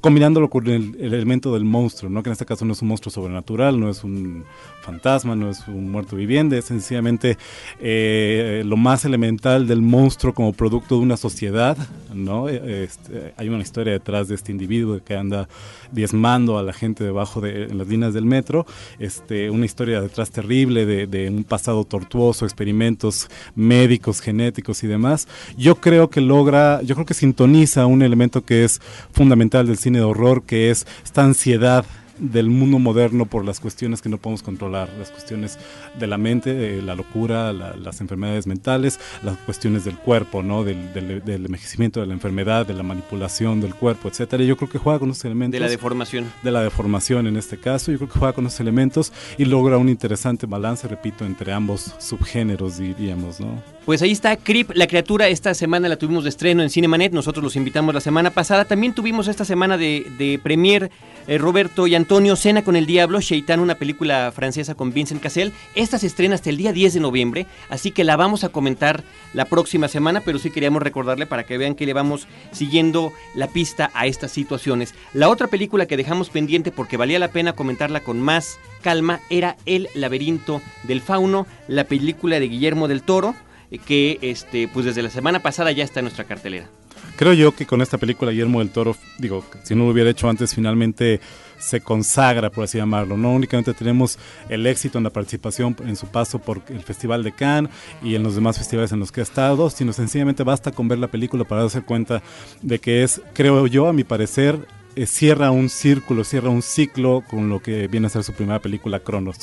combinándolo 0.00 0.48
con 0.50 0.66
el, 0.66 0.96
el, 0.98 1.14
elemento 1.14 1.52
del 1.54 1.64
monstruo, 1.64 2.10
¿no? 2.10 2.22
que 2.22 2.30
en 2.30 2.32
este 2.32 2.46
caso 2.46 2.64
no 2.64 2.72
es 2.72 2.82
un 2.82 2.88
monstruo 2.88 3.12
sobrenatural, 3.12 3.78
no 3.78 3.90
es 3.90 4.04
un 4.04 4.44
fantasma, 4.82 5.36
no 5.36 5.50
es 5.50 5.66
un 5.68 5.90
muerto 5.90 6.16
viviente, 6.16 6.58
es 6.58 6.64
sencillamente 6.64 7.38
eh, 7.80 8.62
lo 8.64 8.76
más 8.76 9.04
elemental 9.04 9.66
del 9.66 9.80
monstruo 9.80 10.34
como 10.34 10.52
producto 10.52 10.96
de 10.96 11.02
una 11.02 11.16
sociedad. 11.16 11.76
¿no? 12.12 12.48
Este, 12.48 13.32
hay 13.36 13.48
una 13.48 13.62
historia 13.62 13.92
detrás 13.92 14.28
de 14.28 14.34
este 14.34 14.52
individuo 14.52 15.00
que 15.04 15.14
anda 15.14 15.48
diezmando 15.92 16.58
a 16.58 16.62
la 16.62 16.72
gente 16.72 17.04
debajo 17.04 17.40
de 17.40 17.72
las 17.74 17.86
líneas 17.86 18.14
del 18.14 18.24
metro, 18.24 18.66
este, 18.98 19.50
una 19.50 19.66
historia 19.66 20.00
detrás 20.00 20.30
terrible 20.30 20.86
de 20.86 21.30
un 21.30 21.44
pasado 21.44 21.84
tortuoso, 21.84 22.44
experimentos 22.44 23.28
médicos, 23.54 24.20
genéticos 24.20 24.82
y 24.84 24.86
demás. 24.86 25.28
Yo 25.56 25.76
creo 25.76 26.10
que 26.10 26.20
logra, 26.20 26.82
yo 26.82 26.94
creo 26.94 27.06
que 27.06 27.14
sintoniza 27.14 27.86
un 27.86 28.02
elemento 28.02 28.44
que 28.44 28.64
es 28.64 28.80
fundamental 29.12 29.66
del 29.66 29.78
cine 29.82 29.98
de 29.98 30.04
horror, 30.04 30.44
que 30.44 30.70
es 30.70 30.86
esta 31.04 31.22
ansiedad 31.22 31.84
del 32.18 32.50
mundo 32.50 32.78
moderno 32.78 33.26
por 33.26 33.44
las 33.44 33.60
cuestiones 33.60 34.00
que 34.00 34.08
no 34.08 34.18
podemos 34.18 34.42
controlar, 34.42 34.88
las 34.98 35.10
cuestiones 35.10 35.58
de 35.98 36.06
la 36.06 36.18
mente, 36.18 36.78
eh, 36.78 36.82
la 36.82 36.94
locura, 36.94 37.52
la, 37.52 37.76
las 37.76 38.00
enfermedades 38.00 38.46
mentales, 38.46 39.00
las 39.22 39.36
cuestiones 39.38 39.84
del 39.84 39.96
cuerpo, 39.96 40.42
¿no? 40.42 40.62
Del, 40.64 40.92
del, 40.92 41.24
del, 41.24 41.46
envejecimiento 41.46 42.00
de 42.00 42.06
la 42.06 42.14
enfermedad, 42.14 42.66
de 42.66 42.74
la 42.74 42.82
manipulación 42.82 43.60
del 43.60 43.74
cuerpo, 43.74 44.08
etcétera. 44.08 44.44
Yo 44.44 44.56
creo 44.56 44.70
que 44.70 44.78
juega 44.78 44.98
con 44.98 45.10
esos 45.10 45.24
elementos. 45.24 45.54
De 45.54 45.60
la 45.60 45.70
deformación. 45.70 46.32
De 46.42 46.50
la 46.50 46.62
deformación 46.62 47.26
en 47.26 47.36
este 47.36 47.58
caso. 47.58 47.90
Yo 47.90 47.98
creo 47.98 48.10
que 48.10 48.18
juega 48.18 48.34
con 48.34 48.46
esos 48.46 48.60
elementos 48.60 49.12
y 49.36 49.44
logra 49.44 49.76
un 49.78 49.88
interesante 49.88 50.46
balance, 50.46 50.86
repito, 50.86 51.24
entre 51.24 51.52
ambos 51.52 51.94
subgéneros, 51.98 52.78
diríamos, 52.78 53.40
¿no? 53.40 53.62
Pues 53.84 54.00
ahí 54.00 54.12
está 54.12 54.36
Creep, 54.36 54.70
la 54.76 54.86
criatura. 54.86 55.26
Esta 55.26 55.54
semana 55.54 55.88
la 55.88 55.96
tuvimos 55.96 56.22
de 56.22 56.30
estreno 56.30 56.62
en 56.62 56.70
Cinemanet. 56.70 57.12
Nosotros 57.12 57.42
los 57.42 57.56
invitamos 57.56 57.92
la 57.92 58.00
semana 58.00 58.30
pasada. 58.30 58.64
También 58.64 58.94
tuvimos 58.94 59.26
esta 59.26 59.44
semana 59.44 59.76
de, 59.76 60.06
de 60.18 60.38
premier 60.40 60.92
eh, 61.26 61.36
Roberto 61.36 61.88
y 61.88 61.96
Antonio 61.96 62.36
Cena 62.36 62.62
con 62.62 62.76
el 62.76 62.86
Diablo, 62.86 63.20
Sheitan, 63.20 63.58
una 63.58 63.74
película 63.74 64.30
francesa 64.30 64.76
con 64.76 64.92
Vincent 64.92 65.20
Cassel. 65.20 65.52
Esta 65.74 65.98
se 65.98 66.06
estrena 66.06 66.36
hasta 66.36 66.50
el 66.50 66.58
día 66.58 66.72
10 66.72 66.94
de 66.94 67.00
noviembre, 67.00 67.46
así 67.70 67.90
que 67.90 68.04
la 68.04 68.14
vamos 68.14 68.44
a 68.44 68.50
comentar 68.50 69.02
la 69.34 69.46
próxima 69.46 69.88
semana, 69.88 70.20
pero 70.20 70.38
sí 70.38 70.52
queríamos 70.52 70.80
recordarle 70.80 71.26
para 71.26 71.42
que 71.42 71.58
vean 71.58 71.74
que 71.74 71.84
le 71.84 71.92
vamos 71.92 72.28
siguiendo 72.52 73.12
la 73.34 73.48
pista 73.48 73.90
a 73.94 74.06
estas 74.06 74.30
situaciones. 74.30 74.94
La 75.12 75.28
otra 75.28 75.48
película 75.48 75.86
que 75.86 75.96
dejamos 75.96 76.30
pendiente 76.30 76.70
porque 76.70 76.96
valía 76.96 77.18
la 77.18 77.32
pena 77.32 77.54
comentarla 77.54 77.98
con 77.98 78.20
más 78.20 78.60
calma 78.80 79.18
era 79.28 79.56
El 79.66 79.88
laberinto 79.94 80.62
del 80.84 81.00
fauno, 81.00 81.48
la 81.66 81.82
película 81.82 82.38
de 82.38 82.46
Guillermo 82.46 82.86
del 82.86 83.02
Toro 83.02 83.34
que 83.78 84.18
este, 84.22 84.68
pues 84.68 84.86
desde 84.86 85.02
la 85.02 85.10
semana 85.10 85.40
pasada 85.40 85.72
ya 85.72 85.84
está 85.84 86.00
en 86.00 86.04
nuestra 86.04 86.24
cartelera. 86.24 86.68
Creo 87.16 87.34
yo 87.34 87.54
que 87.54 87.66
con 87.66 87.82
esta 87.82 87.98
película 87.98 88.30
Guillermo 88.30 88.60
del 88.60 88.70
Toro, 88.70 88.96
digo, 89.18 89.44
si 89.64 89.74
no 89.74 89.84
lo 89.84 89.90
hubiera 89.90 90.10
hecho 90.10 90.28
antes, 90.28 90.54
finalmente 90.54 91.20
se 91.58 91.80
consagra, 91.80 92.50
por 92.50 92.64
así 92.64 92.78
llamarlo. 92.78 93.16
No 93.16 93.32
únicamente 93.32 93.74
tenemos 93.74 94.18
el 94.48 94.66
éxito 94.66 94.98
en 94.98 95.04
la 95.04 95.10
participación 95.10 95.76
en 95.86 95.94
su 95.96 96.06
paso 96.06 96.38
por 96.38 96.62
el 96.68 96.82
Festival 96.82 97.22
de 97.22 97.32
Cannes 97.32 97.70
y 98.02 98.14
en 98.14 98.22
los 98.22 98.34
demás 98.34 98.58
festivales 98.58 98.92
en 98.92 98.98
los 98.98 99.12
que 99.12 99.20
ha 99.20 99.24
estado, 99.24 99.68
sino 99.70 99.92
sencillamente 99.92 100.42
basta 100.42 100.72
con 100.72 100.88
ver 100.88 100.98
la 100.98 101.08
película 101.08 101.44
para 101.44 101.62
darse 101.62 101.82
cuenta 101.82 102.22
de 102.62 102.78
que 102.78 103.02
es, 103.02 103.20
creo 103.34 103.66
yo, 103.66 103.88
a 103.88 103.92
mi 103.92 104.04
parecer, 104.04 104.58
eh, 104.94 105.06
cierra 105.06 105.50
un 105.50 105.68
círculo, 105.68 106.24
cierra 106.24 106.50
un 106.50 106.62
ciclo 106.62 107.22
con 107.28 107.48
lo 107.48 107.60
que 107.60 107.88
viene 107.88 108.06
a 108.06 108.10
ser 108.10 108.24
su 108.24 108.32
primera 108.32 108.60
película, 108.60 109.00
Cronos. 109.00 109.38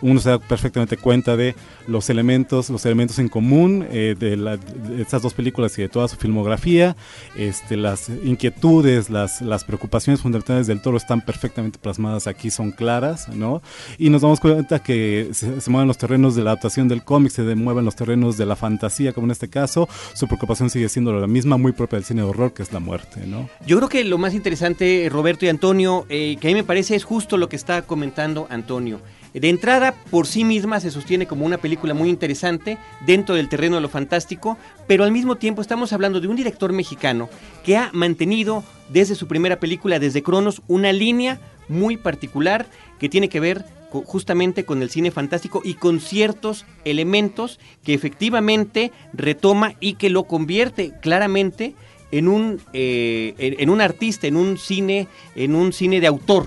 Uno 0.00 0.20
se 0.20 0.30
da 0.30 0.38
perfectamente 0.38 0.96
cuenta 0.96 1.36
de 1.36 1.54
los 1.86 2.10
elementos, 2.10 2.70
los 2.70 2.84
elementos 2.86 3.18
en 3.18 3.28
común 3.28 3.86
eh, 3.90 4.14
de, 4.18 4.58
estas 5.00 5.22
dos 5.22 5.34
películas 5.34 5.78
y 5.78 5.82
de 5.82 5.88
toda 5.88 6.08
su 6.08 6.16
filmografía, 6.16 6.96
este, 7.36 7.76
las 7.76 8.08
inquietudes, 8.08 9.10
las, 9.10 9.40
las 9.40 9.64
preocupaciones 9.64 10.20
fundamentales 10.20 10.66
del 10.66 10.80
toro 10.80 10.96
están 10.96 11.20
perfectamente 11.20 11.78
plasmadas 11.78 12.26
aquí, 12.26 12.50
son 12.50 12.70
claras, 12.70 13.28
¿no? 13.28 13.62
Y 13.98 14.10
nos 14.10 14.22
damos 14.22 14.40
cuenta 14.40 14.80
que 14.80 15.30
se, 15.32 15.60
se 15.60 15.70
mueven 15.70 15.88
los 15.88 15.98
terrenos 15.98 16.34
de 16.34 16.42
la 16.42 16.50
adaptación 16.50 16.88
del 16.88 17.04
cómic, 17.04 17.32
se 17.32 17.42
mueven 17.54 17.84
los 17.84 17.96
terrenos 17.96 18.36
de 18.36 18.46
la 18.46 18.56
fantasía, 18.56 19.12
como 19.12 19.26
en 19.26 19.32
este 19.32 19.48
caso, 19.48 19.88
su 20.14 20.26
preocupación 20.26 20.70
sigue 20.70 20.88
siendo 20.88 21.12
la 21.12 21.26
misma, 21.26 21.56
muy 21.56 21.72
propia 21.72 21.98
del 21.98 22.04
cine 22.04 22.22
de 22.22 22.28
horror, 22.28 22.52
que 22.52 22.62
es 22.62 22.72
la 22.72 22.80
muerte, 22.80 23.26
¿no? 23.26 23.48
Yo 23.66 23.76
creo 23.76 23.88
que 23.88 24.04
lo 24.04 24.18
más 24.18 24.34
interesante 24.34 24.91
Roberto 25.10 25.44
y 25.44 25.48
Antonio, 25.48 26.06
eh, 26.08 26.36
que 26.40 26.48
a 26.48 26.50
mí 26.50 26.54
me 26.54 26.64
parece 26.64 26.94
es 26.94 27.04
justo 27.04 27.36
lo 27.36 27.48
que 27.48 27.56
está 27.56 27.82
comentando 27.82 28.46
Antonio. 28.50 29.00
De 29.34 29.48
entrada, 29.48 29.94
por 30.10 30.26
sí 30.26 30.44
misma 30.44 30.78
se 30.80 30.90
sostiene 30.90 31.26
como 31.26 31.46
una 31.46 31.56
película 31.56 31.94
muy 31.94 32.10
interesante 32.10 32.76
dentro 33.06 33.34
del 33.34 33.48
terreno 33.48 33.76
de 33.76 33.82
lo 33.82 33.88
fantástico, 33.88 34.58
pero 34.86 35.04
al 35.04 35.12
mismo 35.12 35.36
tiempo 35.36 35.62
estamos 35.62 35.92
hablando 35.94 36.20
de 36.20 36.28
un 36.28 36.36
director 36.36 36.72
mexicano 36.72 37.30
que 37.64 37.78
ha 37.78 37.88
mantenido 37.94 38.62
desde 38.90 39.14
su 39.14 39.26
primera 39.26 39.58
película, 39.58 39.98
desde 39.98 40.22
Cronos, 40.22 40.60
una 40.68 40.92
línea 40.92 41.40
muy 41.68 41.96
particular 41.96 42.66
que 42.98 43.08
tiene 43.08 43.30
que 43.30 43.40
ver 43.40 43.64
justamente 44.00 44.64
con 44.64 44.82
el 44.82 44.90
cine 44.90 45.10
fantástico 45.10 45.60
y 45.64 45.74
con 45.74 46.00
ciertos 46.00 46.64
elementos 46.84 47.58
que 47.84 47.94
efectivamente 47.94 48.92
retoma 49.12 49.74
y 49.80 49.94
que 49.94 50.10
lo 50.10 50.24
convierte 50.24 50.92
claramente 51.00 51.74
en 52.12 52.28
un, 52.28 52.60
eh, 52.74 53.34
en, 53.38 53.70
un 53.70 53.80
artista, 53.80 54.26
en 54.26 54.36
un 54.36 54.58
cine, 54.58 55.08
en 55.34 55.56
un 55.56 55.72
cine 55.72 56.00
de 56.00 56.06
autor. 56.06 56.46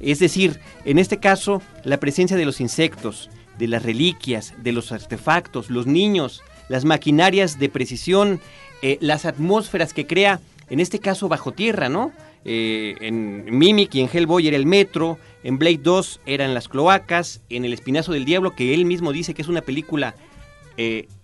Es 0.00 0.18
decir, 0.18 0.58
en 0.84 0.98
este 0.98 1.18
caso, 1.18 1.62
la 1.84 2.00
presencia 2.00 2.36
de 2.36 2.46
los 2.46 2.60
insectos, 2.60 3.30
de 3.58 3.68
las 3.68 3.84
reliquias, 3.84 4.54
de 4.62 4.72
los 4.72 4.90
artefactos, 4.90 5.70
los 5.70 5.86
niños, 5.86 6.42
las 6.68 6.84
maquinarias 6.84 7.58
de 7.58 7.68
precisión, 7.68 8.40
eh, 8.82 8.98
las 9.00 9.26
atmósferas 9.26 9.92
que 9.92 10.06
crea, 10.06 10.40
en 10.70 10.80
este 10.80 10.98
caso 10.98 11.28
bajo 11.28 11.52
tierra, 11.52 11.88
¿no? 11.88 12.10
Eh, 12.46 12.96
en 13.00 13.44
Mimic 13.56 13.94
y 13.94 14.00
en 14.00 14.08
Hellboy 14.12 14.48
era 14.48 14.56
el 14.56 14.66
metro, 14.66 15.18
en 15.42 15.58
Blade 15.58 15.80
2 15.82 16.20
eran 16.26 16.54
las 16.54 16.68
cloacas, 16.68 17.42
en 17.50 17.64
El 17.64 17.74
Espinazo 17.74 18.12
del 18.12 18.24
Diablo, 18.24 18.54
que 18.54 18.74
él 18.74 18.86
mismo 18.86 19.12
dice 19.12 19.34
que 19.34 19.42
es 19.42 19.48
una 19.48 19.62
película 19.62 20.14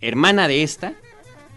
hermana 0.01 0.47
de 0.47 0.63
esta, 0.63 0.95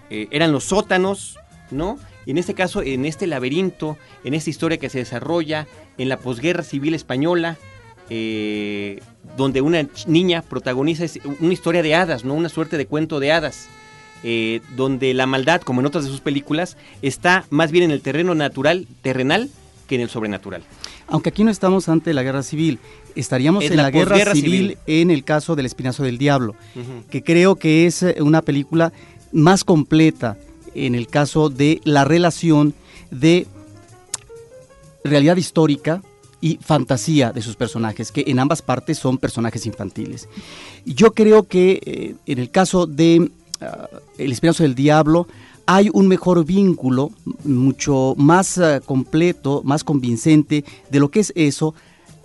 eran 0.10 0.52
los 0.52 0.64
sótanos, 0.64 1.38
¿no? 1.70 2.00
En 2.26 2.38
este 2.38 2.54
caso, 2.54 2.82
en 2.82 3.06
este 3.06 3.28
laberinto, 3.28 3.98
en 4.24 4.34
esta 4.34 4.50
historia 4.50 4.78
que 4.78 4.90
se 4.90 5.00
desarrolla 5.00 5.68
en 5.98 6.10
la 6.10 6.18
posguerra 6.18 6.64
civil 6.64 6.94
española, 6.94 7.58
eh, 8.10 9.02
donde 9.38 9.62
una 9.62 9.88
niña 10.08 10.42
protagoniza 10.42 11.06
una 11.40 11.54
historia 11.54 11.82
de 11.82 11.96
hadas, 11.96 12.26
¿no? 12.26 12.34
Una 12.34 12.50
suerte 12.50 12.78
de 12.78 12.86
cuento 12.86 13.20
de 13.20 13.32
hadas. 13.32 13.68
Eh, 14.26 14.62
donde 14.78 15.14
la 15.14 15.26
maldad, 15.26 15.60
como 15.62 15.82
en 15.82 15.86
otras 15.86 16.06
de 16.06 16.10
sus 16.10 16.22
películas, 16.22 16.78
está 17.02 17.46
más 17.50 17.72
bien 17.72 17.84
en 17.84 17.92
el 17.92 18.00
terreno 18.00 18.34
natural, 18.36 18.88
terrenal, 19.02 19.50
que 19.86 19.96
en 19.96 20.02
el 20.02 20.10
sobrenatural. 20.10 20.64
Aunque 21.08 21.30
aquí 21.30 21.44
no 21.44 21.52
estamos 21.52 21.90
ante 21.90 22.14
la 22.14 22.24
guerra 22.24 22.42
civil, 22.42 22.80
estaríamos 23.16 23.66
en 23.66 23.76
la, 23.76 23.92
guerra 23.92 24.34
civil, 24.34 24.78
en 24.88 25.12
el 25.12 25.26
caso 25.26 25.58
del 25.58 25.66
Espinazo 25.66 26.04
del 26.04 26.18
Diablo, 26.18 26.56
que 27.10 27.22
creo 27.22 27.58
que 27.58 27.86
es 27.86 28.02
eh, 28.02 28.16
una 28.22 28.42
película 28.42 28.94
más 29.34 29.66
completa, 29.66 30.38
en 30.76 30.96
el 30.96 31.08
caso 31.08 31.50
de 31.50 31.82
la 31.84 32.06
relación 32.06 32.74
de 33.12 33.48
realidad 35.04 35.38
histórica 35.38 36.02
y 36.42 36.60
fantasía 36.62 37.32
de 37.32 37.42
sus 37.42 37.56
personajes, 37.56 38.12
que 38.12 38.26
en 38.28 38.40
ambas 38.40 38.62
partes 38.62 38.98
son 38.98 39.18
personajes 39.18 39.66
infantiles. 39.66 40.28
Yo 40.86 41.14
creo 41.14 41.44
que 41.44 41.80
eh, 41.86 42.16
en 42.26 42.40
el 42.40 42.52
caso 42.52 42.86
de 42.86 43.32
ah, 43.62 43.88
El 44.18 44.32
Espinazo 44.34 44.64
del 44.64 44.76
Diablo 44.76 45.28
hay 45.66 45.90
un 45.94 46.10
mejor 46.10 46.44
vínculo, 46.44 47.12
mucho 47.46 48.16
más 48.18 48.58
ah, 48.58 48.82
completo, 48.82 49.62
más 49.64 49.86
convincente 49.86 50.66
de 50.90 51.00
lo 51.00 51.10
que 51.10 51.22
es 51.22 51.32
eso, 51.36 51.76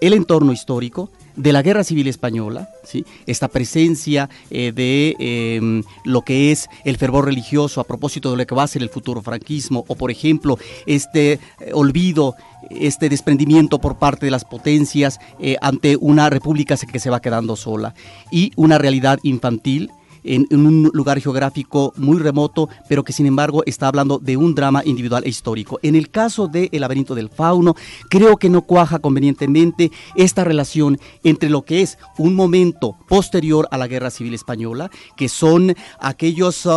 el 0.01 0.13
entorno 0.13 0.53
histórico, 0.53 1.11
de 1.39 1.53
la 1.53 1.63
Guerra 1.63 1.85
Civil 1.85 2.09
Española, 2.09 2.69
¿sí? 2.85 3.07
esta 3.27 3.49
presencia 3.49 4.29
eh, 4.51 4.73
de 4.73 5.15
em, 5.19 5.83
lo 6.05 6.23
que 6.23 6.51
es 6.53 6.69
el 6.85 6.97
fervor 6.97 7.25
religioso 7.27 7.81
a 7.81 7.85
propósito 7.85 8.31
de 8.31 8.37
lo 8.37 8.47
que 8.47 8.55
va 8.55 8.65
a 8.65 8.69
ser 8.69 8.83
el 8.83 8.91
futuro 8.91 9.23
franquismo, 9.23 9.85
o 9.89 9.95
por 9.95 10.11
ejemplo, 10.11 10.59
este 10.87 11.33
eh, 11.33 11.41
olvido, 11.73 12.35
este 12.71 13.09
desprendimiento 13.09 13.79
por 13.79 13.99
parte 13.99 14.27
de 14.27 14.33
las 14.33 14.45
potencias 14.45 15.21
eh, 15.39 15.57
ante 15.63 15.97
una 15.97 16.29
república 16.29 16.77
que 16.77 16.99
se 16.99 17.11
va 17.11 17.21
quedando 17.23 17.55
sola, 17.55 17.95
y 18.31 18.53
una 18.57 18.77
realidad 18.79 19.21
infantil 19.23 19.91
en, 20.29 20.47
un 20.51 20.91
lugar 20.93 21.21
geográfico 21.21 21.93
muy 21.97 22.19
remoto, 22.19 22.69
pero 22.89 23.05
que 23.05 23.13
sin 23.13 23.27
embargo 23.27 23.63
está 23.67 23.89
hablando 23.89 24.19
de 24.19 24.37
un 24.37 24.55
drama 24.55 24.83
individual 24.85 25.25
e 25.25 25.29
histórico. 25.29 25.79
En 25.83 25.95
el 25.95 26.11
caso 26.11 26.49
de 26.49 26.69
El 26.73 26.83
laberinto 26.83 27.15
del 27.15 27.31
fauno, 27.31 27.75
creo 28.09 28.37
que 28.37 28.51
no 28.51 28.63
cuaja 28.63 28.99
convenientemente 28.99 29.91
esta 30.15 30.45
relación 30.45 30.99
entre 31.25 31.51
lo 31.51 31.63
que 31.63 31.83
es 31.83 31.99
un 32.19 32.35
momento 32.35 32.97
posterior 33.09 33.69
a 33.71 33.79
la 33.79 33.87
Guerra 33.87 34.11
Civil 34.11 34.35
Española, 34.35 34.91
que 35.17 35.29
son 35.29 35.75
aquellos, 36.01 36.69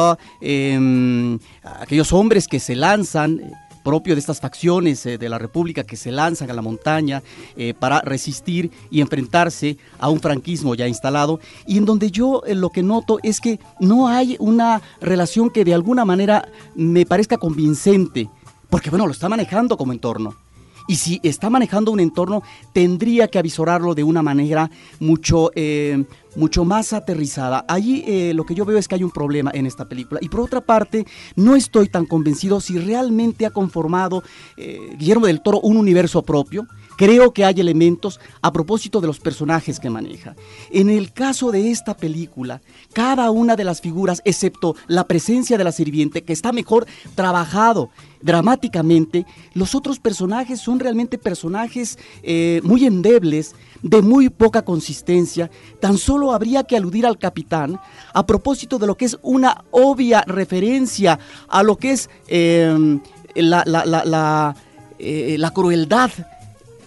em, 0.41 1.39
aquellos 1.63 2.13
hombres 2.13 2.47
que 2.47 2.59
se 2.59 2.75
lanzan 2.75 3.41
propio 3.83 4.15
de 4.15 4.19
estas 4.19 4.39
facciones 4.39 5.05
eh, 5.05 5.17
de 5.17 5.29
la 5.29 5.37
República 5.37 5.83
que 5.83 5.97
se 5.97 6.11
lanzan 6.11 6.49
a 6.49 6.53
la 6.53 6.61
montaña 6.61 7.23
eh, 7.55 7.73
para 7.77 8.01
resistir 8.01 8.71
y 8.89 9.01
enfrentarse 9.01 9.77
a 9.99 10.09
un 10.09 10.19
franquismo 10.19 10.75
ya 10.75 10.87
instalado, 10.87 11.39
y 11.67 11.77
en 11.77 11.85
donde 11.85 12.11
yo 12.11 12.43
eh, 12.45 12.55
lo 12.55 12.69
que 12.69 12.83
noto 12.83 13.19
es 13.23 13.39
que 13.39 13.59
no 13.79 14.07
hay 14.07 14.35
una 14.39 14.81
relación 14.99 15.49
que 15.49 15.65
de 15.65 15.73
alguna 15.73 16.05
manera 16.05 16.47
me 16.75 17.05
parezca 17.05 17.37
convincente, 17.37 18.29
porque 18.69 18.89
bueno, 18.89 19.05
lo 19.05 19.11
está 19.11 19.29
manejando 19.29 19.77
como 19.77 19.93
entorno. 19.93 20.35
Y 20.91 20.97
si 20.97 21.21
está 21.23 21.49
manejando 21.49 21.89
un 21.89 22.01
entorno, 22.01 22.43
tendría 22.73 23.29
que 23.29 23.39
avisorarlo 23.39 23.95
de 23.95 24.03
una 24.03 24.21
manera 24.21 24.69
mucho, 24.99 25.49
eh, 25.55 26.03
mucho 26.35 26.65
más 26.65 26.91
aterrizada. 26.91 27.63
Allí 27.69 28.03
eh, 28.05 28.33
lo 28.33 28.43
que 28.43 28.55
yo 28.55 28.65
veo 28.65 28.77
es 28.77 28.89
que 28.89 28.95
hay 28.95 29.03
un 29.05 29.11
problema 29.11 29.51
en 29.53 29.65
esta 29.65 29.87
película. 29.87 30.19
Y 30.21 30.27
por 30.27 30.41
otra 30.41 30.59
parte, 30.59 31.05
no 31.37 31.55
estoy 31.55 31.87
tan 31.87 32.05
convencido 32.05 32.59
si 32.59 32.77
realmente 32.77 33.45
ha 33.45 33.51
conformado 33.51 34.21
eh, 34.57 34.97
Guillermo 34.99 35.27
del 35.27 35.41
Toro 35.41 35.61
un 35.61 35.77
universo 35.77 36.23
propio. 36.23 36.67
Creo 37.01 37.33
que 37.33 37.45
hay 37.45 37.59
elementos 37.59 38.19
a 38.43 38.53
propósito 38.53 39.01
de 39.01 39.07
los 39.07 39.19
personajes 39.19 39.79
que 39.79 39.89
maneja. 39.89 40.35
En 40.69 40.87
el 40.87 41.11
caso 41.11 41.49
de 41.51 41.71
esta 41.71 41.97
película, 41.97 42.61
cada 42.93 43.31
una 43.31 43.55
de 43.55 43.63
las 43.63 43.81
figuras, 43.81 44.21
excepto 44.23 44.75
la 44.85 45.07
presencia 45.07 45.57
de 45.57 45.63
la 45.63 45.71
sirviente, 45.71 46.21
que 46.21 46.31
está 46.31 46.51
mejor 46.51 46.85
trabajado 47.15 47.89
dramáticamente, 48.21 49.25
los 49.55 49.73
otros 49.73 49.97
personajes 49.97 50.61
son 50.61 50.79
realmente 50.79 51.17
personajes 51.17 51.97
eh, 52.21 52.61
muy 52.63 52.85
endebles, 52.85 53.55
de 53.81 54.03
muy 54.03 54.29
poca 54.29 54.63
consistencia. 54.63 55.49
Tan 55.79 55.97
solo 55.97 56.33
habría 56.33 56.65
que 56.65 56.77
aludir 56.77 57.07
al 57.07 57.17
capitán 57.17 57.79
a 58.13 58.27
propósito 58.27 58.77
de 58.77 58.85
lo 58.85 58.95
que 58.95 59.05
es 59.05 59.17
una 59.23 59.63
obvia 59.71 60.23
referencia 60.27 61.17
a 61.47 61.63
lo 61.63 61.77
que 61.77 61.93
es 61.93 62.11
em, 62.27 62.99
la, 63.33 63.63
la, 63.65 64.55
eh, 64.99 65.37
la 65.39 65.49
crueldad 65.49 66.11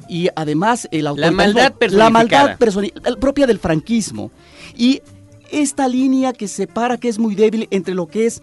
y 0.09 0.29
además 0.35 0.88
el 0.90 1.05
la 1.05 1.31
maldad, 1.31 1.73
la 1.90 2.11
maldad 2.11 2.57
propia 3.21 3.47
del 3.47 3.59
franquismo. 3.59 4.31
Y 4.77 5.03
esta 5.51 5.88
línea 5.88 6.33
que 6.33 6.49
separa, 6.49 6.99
que 6.99 7.09
es 7.09 7.19
muy 7.19 7.35
débil 7.35 7.69
entre 7.71 7.95
lo 7.95 8.07
que 8.07 8.27
es 8.27 8.40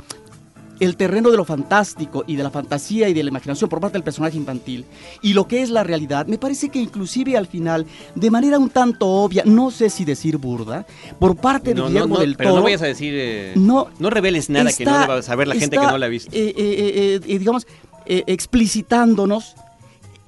el 0.82 0.98
terreno 0.98 1.30
de 1.30 1.38
lo 1.38 1.46
fantástico 1.46 2.24
y 2.26 2.36
de 2.36 2.42
la 2.42 2.50
fantasía 2.50 3.08
y 3.08 3.14
de 3.14 3.22
la 3.24 3.30
imaginación 3.30 3.70
por 3.70 3.80
parte 3.80 3.94
del 3.94 4.04
personaje 4.04 4.36
infantil 4.36 4.84
y 5.22 5.34
lo 5.34 5.48
que 5.48 5.62
es 5.62 5.70
la 5.70 5.84
realidad, 5.84 6.26
me 6.26 6.40
parece 6.40 6.70
que 6.70 6.80
inclusive 6.80 7.38
al 7.38 7.46
final, 7.46 7.86
de 8.16 8.32
manera 8.32 8.58
un 8.58 8.72
tanto 8.72 9.08
obvia, 9.08 9.44
no 9.46 9.70
sé 9.70 9.92
si 9.92 10.06
decir 10.06 10.38
burda, 10.38 10.88
por 11.20 11.36
parte 11.36 11.76
de 11.76 11.82
Guillermo 11.84 12.18
del 12.18 12.36
Toro... 12.36 12.50
Pero 12.50 12.56
no 12.56 12.64
vayas 12.64 12.82
a 12.82 12.88
decir... 12.88 13.14
Eh, 13.16 13.54
no, 13.56 13.90
no 14.00 14.10
reveles 14.10 14.50
nada 14.50 14.74
que 14.74 14.84
no 14.84 14.92
va 14.92 15.18
a 15.18 15.22
saber 15.22 15.48
la 15.48 15.54
gente 15.54 15.78
que 15.78 15.86
no 15.86 16.00
la 16.00 16.08
ha 16.08 16.10
visto. 16.10 16.32
Eh, 16.34 16.52
eh, 16.58 17.38
digamos, 17.38 17.68
explicitándonos 18.08 19.56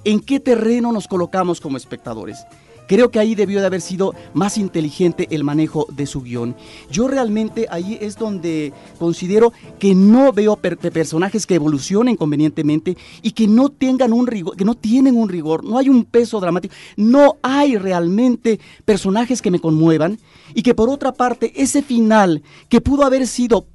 en 0.05 0.19
qué 0.19 0.39
terreno 0.39 0.91
nos 0.91 1.07
colocamos 1.07 1.61
como 1.61 1.77
espectadores. 1.77 2.45
Creo 2.87 3.11
que 3.11 3.19
ahí 3.19 3.33
debió 3.33 3.61
de 3.61 3.65
haber 3.65 3.81
sido 3.81 4.13
más 4.33 4.57
inteligente 4.57 5.27
el 5.31 5.43
manejo 5.43 5.87
de 5.89 6.05
su 6.05 6.21
guion. 6.21 6.55
Yo 6.91 7.07
realmente 7.07 7.67
ahí 7.69 7.97
es 8.01 8.17
donde 8.17 8.73
considero 8.99 9.53
que 9.79 9.95
no 9.95 10.33
veo 10.33 10.57
personajes 10.57 11.45
que 11.45 11.55
evolucionen 11.55 12.17
convenientemente 12.17 12.97
y 13.21 13.31
que 13.31 13.47
no 13.47 13.69
tengan 13.69 14.11
un 14.11 14.27
rigor, 14.27 14.57
que 14.57 14.65
no 14.65 14.75
tienen 14.75 15.15
un 15.15 15.29
rigor, 15.29 15.63
no 15.63 15.77
hay 15.77 15.89
un 15.89 16.03
peso 16.03 16.39
dramático, 16.39 16.75
no 16.97 17.37
hay 17.41 17.77
realmente 17.77 18.59
personajes 18.85 19.41
que 19.41 19.51
me 19.51 19.59
conmuevan 19.59 20.19
y 20.53 20.61
que 20.61 20.75
por 20.75 20.89
otra 20.89 21.13
parte 21.13 21.53
ese 21.55 21.81
final 21.83 22.43
que 22.67 22.81
pudo 22.81 23.05
haber 23.05 23.27
sido 23.27 23.67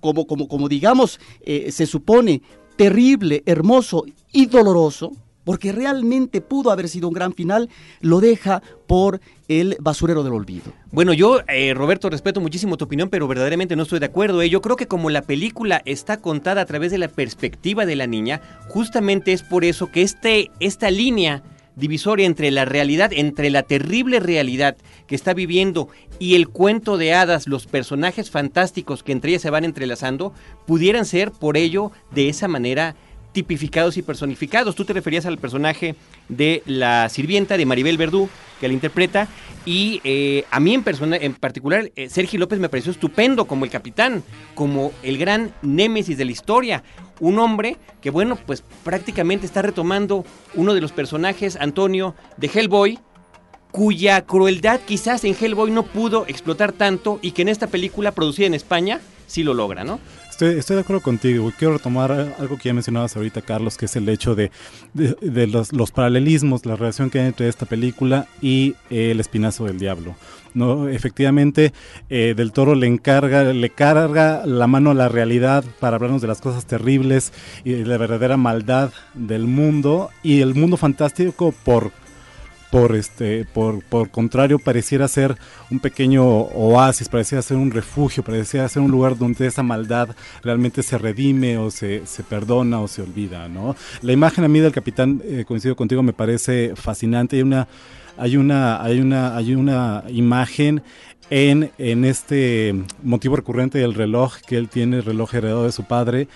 como, 0.00 0.26
como, 0.26 0.48
como 0.48 0.68
digamos, 0.68 1.20
eh, 1.40 1.70
se 1.72 1.86
supone, 1.86 2.42
terrible, 2.76 3.42
hermoso 3.46 4.04
y 4.32 4.46
doloroso, 4.46 5.12
porque 5.46 5.70
realmente 5.70 6.40
pudo 6.40 6.72
haber 6.72 6.88
sido 6.88 7.06
un 7.06 7.14
gran 7.14 7.32
final, 7.32 7.70
lo 8.00 8.20
deja 8.20 8.62
por 8.88 9.20
el 9.46 9.76
basurero 9.78 10.24
del 10.24 10.32
olvido. 10.32 10.72
Bueno, 10.90 11.12
yo, 11.12 11.38
eh, 11.46 11.72
Roberto, 11.72 12.10
respeto 12.10 12.40
muchísimo 12.40 12.76
tu 12.76 12.86
opinión, 12.86 13.10
pero 13.10 13.28
verdaderamente 13.28 13.76
no 13.76 13.84
estoy 13.84 14.00
de 14.00 14.06
acuerdo. 14.06 14.42
¿eh? 14.42 14.50
Yo 14.50 14.60
creo 14.60 14.74
que 14.74 14.88
como 14.88 15.08
la 15.08 15.22
película 15.22 15.82
está 15.84 16.16
contada 16.16 16.62
a 16.62 16.66
través 16.66 16.90
de 16.90 16.98
la 16.98 17.06
perspectiva 17.06 17.86
de 17.86 17.94
la 17.94 18.08
niña, 18.08 18.42
justamente 18.68 19.32
es 19.32 19.44
por 19.44 19.64
eso 19.64 19.92
que 19.92 20.02
este, 20.02 20.50
esta 20.58 20.90
línea 20.90 21.44
divisoria 21.76 22.26
entre 22.26 22.50
la 22.50 22.64
realidad, 22.64 23.12
entre 23.12 23.50
la 23.50 23.62
terrible 23.62 24.18
realidad 24.18 24.76
que 25.06 25.14
está 25.14 25.32
viviendo 25.32 25.88
y 26.18 26.34
el 26.34 26.48
cuento 26.48 26.96
de 26.96 27.14
hadas, 27.14 27.46
los 27.46 27.66
personajes 27.66 28.30
fantásticos 28.30 29.04
que 29.04 29.12
entre 29.12 29.30
ellas 29.30 29.42
se 29.42 29.50
van 29.50 29.64
entrelazando, 29.64 30.32
pudieran 30.66 31.04
ser 31.04 31.30
por 31.30 31.56
ello 31.56 31.92
de 32.10 32.28
esa 32.30 32.48
manera 32.48 32.96
tipificados 33.36 33.98
y 33.98 34.02
personificados. 34.02 34.74
Tú 34.74 34.86
te 34.86 34.94
referías 34.94 35.26
al 35.26 35.36
personaje 35.36 35.94
de 36.30 36.62
la 36.64 37.10
sirvienta 37.10 37.58
de 37.58 37.66
Maribel 37.66 37.98
Verdú, 37.98 38.30
que 38.58 38.66
la 38.66 38.72
interpreta, 38.72 39.28
y 39.66 40.00
eh, 40.04 40.46
a 40.50 40.58
mí 40.58 40.72
en, 40.72 40.82
persona, 40.82 41.18
en 41.18 41.34
particular, 41.34 41.92
eh, 41.96 42.08
Sergio 42.08 42.40
López 42.40 42.58
me 42.60 42.70
pareció 42.70 42.92
estupendo 42.92 43.44
como 43.44 43.66
el 43.66 43.70
capitán, 43.70 44.24
como 44.54 44.90
el 45.02 45.18
gran 45.18 45.52
némesis 45.60 46.16
de 46.16 46.24
la 46.24 46.32
historia. 46.32 46.82
Un 47.20 47.38
hombre 47.38 47.76
que, 48.00 48.08
bueno, 48.08 48.36
pues 48.36 48.64
prácticamente 48.82 49.44
está 49.44 49.60
retomando 49.60 50.24
uno 50.54 50.72
de 50.72 50.80
los 50.80 50.92
personajes, 50.92 51.56
Antonio, 51.56 52.14
de 52.38 52.46
Hellboy, 52.48 52.98
cuya 53.70 54.22
crueldad 54.22 54.80
quizás 54.80 55.24
en 55.24 55.36
Hellboy 55.38 55.70
no 55.72 55.82
pudo 55.82 56.24
explotar 56.26 56.72
tanto 56.72 57.18
y 57.20 57.32
que 57.32 57.42
en 57.42 57.48
esta 57.48 57.66
película 57.66 58.12
producida 58.12 58.46
en 58.46 58.54
España 58.54 59.02
sí 59.26 59.42
lo 59.42 59.52
logra, 59.52 59.84
¿no? 59.84 60.00
Estoy, 60.38 60.76
de 60.76 60.80
acuerdo 60.80 61.00
contigo. 61.00 61.50
Quiero 61.58 61.72
retomar 61.78 62.12
algo 62.12 62.58
que 62.58 62.68
ya 62.68 62.74
mencionabas 62.74 63.16
ahorita, 63.16 63.40
Carlos, 63.40 63.78
que 63.78 63.86
es 63.86 63.96
el 63.96 64.06
hecho 64.06 64.34
de, 64.34 64.50
los, 64.92 65.90
paralelismos, 65.92 66.66
la 66.66 66.76
relación 66.76 67.08
que 67.08 67.20
hay 67.20 67.26
entre 67.28 67.48
esta 67.48 67.64
película 67.64 68.26
y 68.42 68.74
El 68.90 69.18
Espinazo 69.18 69.64
del 69.64 69.78
Diablo. 69.78 70.14
¿no? 70.52 70.90
Efectivamente, 70.90 71.72
eh, 72.10 72.34
Del 72.36 72.52
Toro 72.52 72.74
le 72.74 72.86
encarga, 72.86 73.44
le 73.44 73.70
carga 73.70 74.44
la 74.44 74.66
mano 74.66 74.90
a 74.90 74.94
la 74.94 75.08
realidad 75.08 75.64
para 75.80 75.96
hablarnos 75.96 76.20
de 76.20 76.28
las 76.28 76.42
cosas 76.42 76.66
terribles 76.66 77.32
y 77.64 77.70
de 77.70 77.86
la 77.86 77.96
verdadera 77.96 78.36
maldad 78.36 78.92
del 79.14 79.46
mundo 79.46 80.10
y 80.22 80.42
el 80.42 80.54
mundo 80.54 80.76
fantástico 80.76 81.54
por 81.64 81.92
por 82.76 82.94
este 82.94 83.46
por, 83.46 83.82
por 83.82 84.10
contrario 84.10 84.58
pareciera 84.58 85.08
ser 85.08 85.34
un 85.70 85.80
pequeño 85.80 86.22
oasis, 86.26 87.08
pareciera 87.08 87.40
ser 87.40 87.56
un 87.56 87.70
refugio, 87.70 88.22
pareciera 88.22 88.68
ser 88.68 88.82
un 88.82 88.90
lugar 88.90 89.16
donde 89.16 89.46
esa 89.46 89.62
maldad 89.62 90.10
realmente 90.42 90.82
se 90.82 90.98
redime 90.98 91.56
o 91.56 91.70
se, 91.70 92.04
se 92.04 92.22
perdona 92.22 92.82
o 92.82 92.86
se 92.86 93.00
olvida, 93.00 93.48
¿no? 93.48 93.74
La 94.02 94.12
imagen 94.12 94.44
a 94.44 94.48
mí 94.48 94.60
del 94.60 94.72
capitán, 94.72 95.22
eh, 95.24 95.46
coincido 95.48 95.74
contigo, 95.74 96.02
me 96.02 96.12
parece 96.12 96.74
fascinante. 96.76 97.36
Hay 97.36 97.42
una, 97.42 97.66
hay 98.18 98.36
una, 98.36 98.82
hay 98.82 99.00
una, 99.00 99.34
hay 99.34 99.54
una 99.54 100.04
imagen 100.08 100.82
en, 101.30 101.70
en 101.78 102.04
este 102.04 102.74
motivo 103.02 103.36
recurrente 103.36 103.78
del 103.78 103.94
reloj 103.94 104.36
que 104.46 104.56
él 104.56 104.68
tiene, 104.68 104.98
el 104.98 105.04
reloj 105.04 105.34
heredado 105.34 105.64
de 105.64 105.72
su 105.72 105.84
padre, 105.84 106.28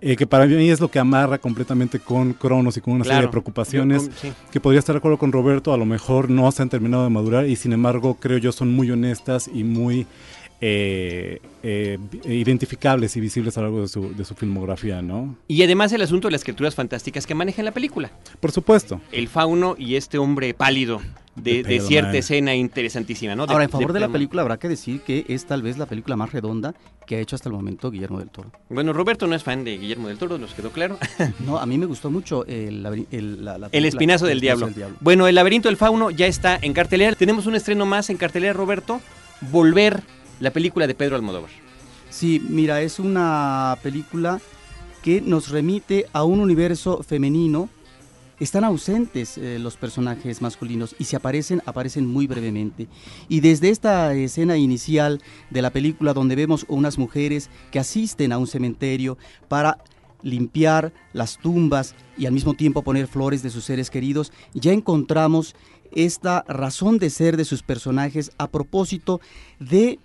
eh, 0.00 0.16
que 0.16 0.26
para 0.26 0.46
mí 0.46 0.68
es 0.68 0.80
lo 0.80 0.90
que 0.90 0.98
amarra 0.98 1.38
completamente 1.38 1.98
con 1.98 2.34
Cronos 2.34 2.76
y 2.76 2.80
con 2.80 2.94
una 2.94 3.04
serie 3.04 3.22
de 3.22 3.28
preocupaciones 3.28 4.10
que 4.50 4.60
podría 4.60 4.80
estar 4.80 4.94
de 4.94 4.98
acuerdo 4.98 5.18
con 5.18 5.32
Roberto, 5.32 5.72
a 5.72 5.78
lo 5.78 5.86
mejor 5.86 6.28
no 6.28 6.50
se 6.52 6.62
han 6.62 6.68
terminado 6.68 7.04
de 7.04 7.10
madurar 7.10 7.46
y 7.46 7.56
sin 7.56 7.72
embargo 7.72 8.18
creo 8.20 8.38
yo 8.38 8.52
son 8.52 8.72
muy 8.74 8.90
honestas 8.90 9.48
y 9.52 9.64
muy 9.64 10.06
eh, 10.60 11.40
eh, 11.62 11.98
identificables 12.24 13.16
y 13.16 13.20
visibles 13.20 13.58
a 13.58 13.60
lo 13.60 13.66
largo 13.66 13.82
de 13.82 13.88
su, 13.88 14.14
de 14.14 14.24
su, 14.24 14.34
filmografía, 14.34 15.02
¿no? 15.02 15.36
Y 15.48 15.62
además 15.62 15.92
el 15.92 16.02
asunto 16.02 16.28
de 16.28 16.32
las 16.32 16.42
criaturas 16.42 16.74
fantásticas 16.74 17.26
que 17.26 17.34
maneja 17.34 17.60
en 17.60 17.66
la 17.66 17.72
película. 17.72 18.10
Por 18.40 18.52
supuesto. 18.52 19.00
El 19.12 19.28
fauno 19.28 19.74
y 19.78 19.96
este 19.96 20.18
hombre 20.18 20.54
pálido 20.54 21.00
de, 21.36 21.80
cierta 21.80 22.16
escena 22.16 22.54
interesantísima, 22.54 23.34
¿no? 23.34 23.44
Ahora, 23.44 23.64
en 23.64 23.70
favor 23.70 23.92
de, 23.92 24.00
la 24.00 24.08
película 24.08 24.42
habrá 24.42 24.58
que 24.58 24.68
decir 24.68 25.00
que 25.00 25.24
es 25.28 25.46
tal 25.46 25.62
vez 25.62 25.78
la 25.78 25.86
película 25.86 26.16
más 26.16 26.32
redonda 26.32 26.74
que 27.06 27.16
ha 27.16 27.18
hecho 27.18 27.36
hasta 27.36 27.48
el 27.48 27.54
momento 27.54 27.90
Guillermo 27.90 28.18
del 28.18 28.30
Toro. 28.30 28.50
Bueno, 28.70 28.92
Roberto 28.92 29.26
no 29.26 29.34
es 29.34 29.42
fan 29.42 29.64
de 29.64 29.76
Guillermo 29.76 30.08
del 30.08 30.16
Toro, 30.16 30.38
nos 30.38 30.54
quedó 30.54 30.70
claro. 30.70 30.98
no, 31.40 31.58
a 31.58 31.66
mí 31.66 31.76
me 31.76 31.86
gustó 31.86 32.10
mucho 32.10 32.46
el, 32.46 33.06
el 33.10 33.84
espinazo 33.84 34.26
del, 34.26 34.40
diablo. 34.40 34.66
del 34.66 34.74
diablo. 34.74 34.96
Bueno, 35.00 35.26
El 35.26 35.34
laberinto 35.34 35.68
del 35.68 35.76
fauno 35.76 36.10
ya 36.10 36.26
está 36.26 36.58
en 36.60 36.72
cartelera. 36.72 37.14
Tenemos 37.14 37.46
un 37.46 37.54
estreno 37.54 37.84
más 37.84 38.10
en 38.10 38.16
cartelera, 38.16 38.52
Roberto. 38.52 39.00
Volver 39.50 40.02
la 40.40 40.52
película 40.52 40.86
de 40.86 40.94
Pedro 40.94 41.16
Almodóvar. 41.16 41.50
Sí, 42.10 42.40
mira, 42.48 42.82
es 42.82 42.98
una 42.98 43.76
película 43.82 44.40
que 45.02 45.20
nos 45.20 45.50
remite 45.50 46.06
a 46.12 46.24
un 46.24 46.40
universo 46.40 47.02
femenino. 47.02 47.68
Están 48.40 48.64
ausentes 48.64 49.38
eh, 49.38 49.58
los 49.58 49.76
personajes 49.76 50.42
masculinos 50.42 50.96
y 50.98 51.04
si 51.04 51.16
aparecen, 51.16 51.62
aparecen 51.66 52.06
muy 52.06 52.26
brevemente. 52.26 52.88
Y 53.28 53.40
desde 53.40 53.70
esta 53.70 54.14
escena 54.14 54.56
inicial 54.56 55.20
de 55.50 55.62
la 55.62 55.70
película 55.70 56.14
donde 56.14 56.36
vemos 56.36 56.64
unas 56.68 56.98
mujeres 56.98 57.50
que 57.70 57.78
asisten 57.78 58.32
a 58.32 58.38
un 58.38 58.46
cementerio 58.46 59.18
para 59.48 59.78
limpiar 60.22 60.92
las 61.12 61.38
tumbas 61.38 61.94
y 62.16 62.26
al 62.26 62.32
mismo 62.32 62.54
tiempo 62.54 62.82
poner 62.82 63.06
flores 63.06 63.42
de 63.42 63.50
sus 63.50 63.64
seres 63.64 63.90
queridos, 63.90 64.32
ya 64.54 64.72
encontramos 64.72 65.54
esta 65.92 66.44
razón 66.48 66.98
de 66.98 67.10
ser 67.10 67.36
de 67.36 67.44
sus 67.44 67.62
personajes 67.62 68.32
a 68.38 68.48
propósito 68.48 69.20
de 69.60 70.00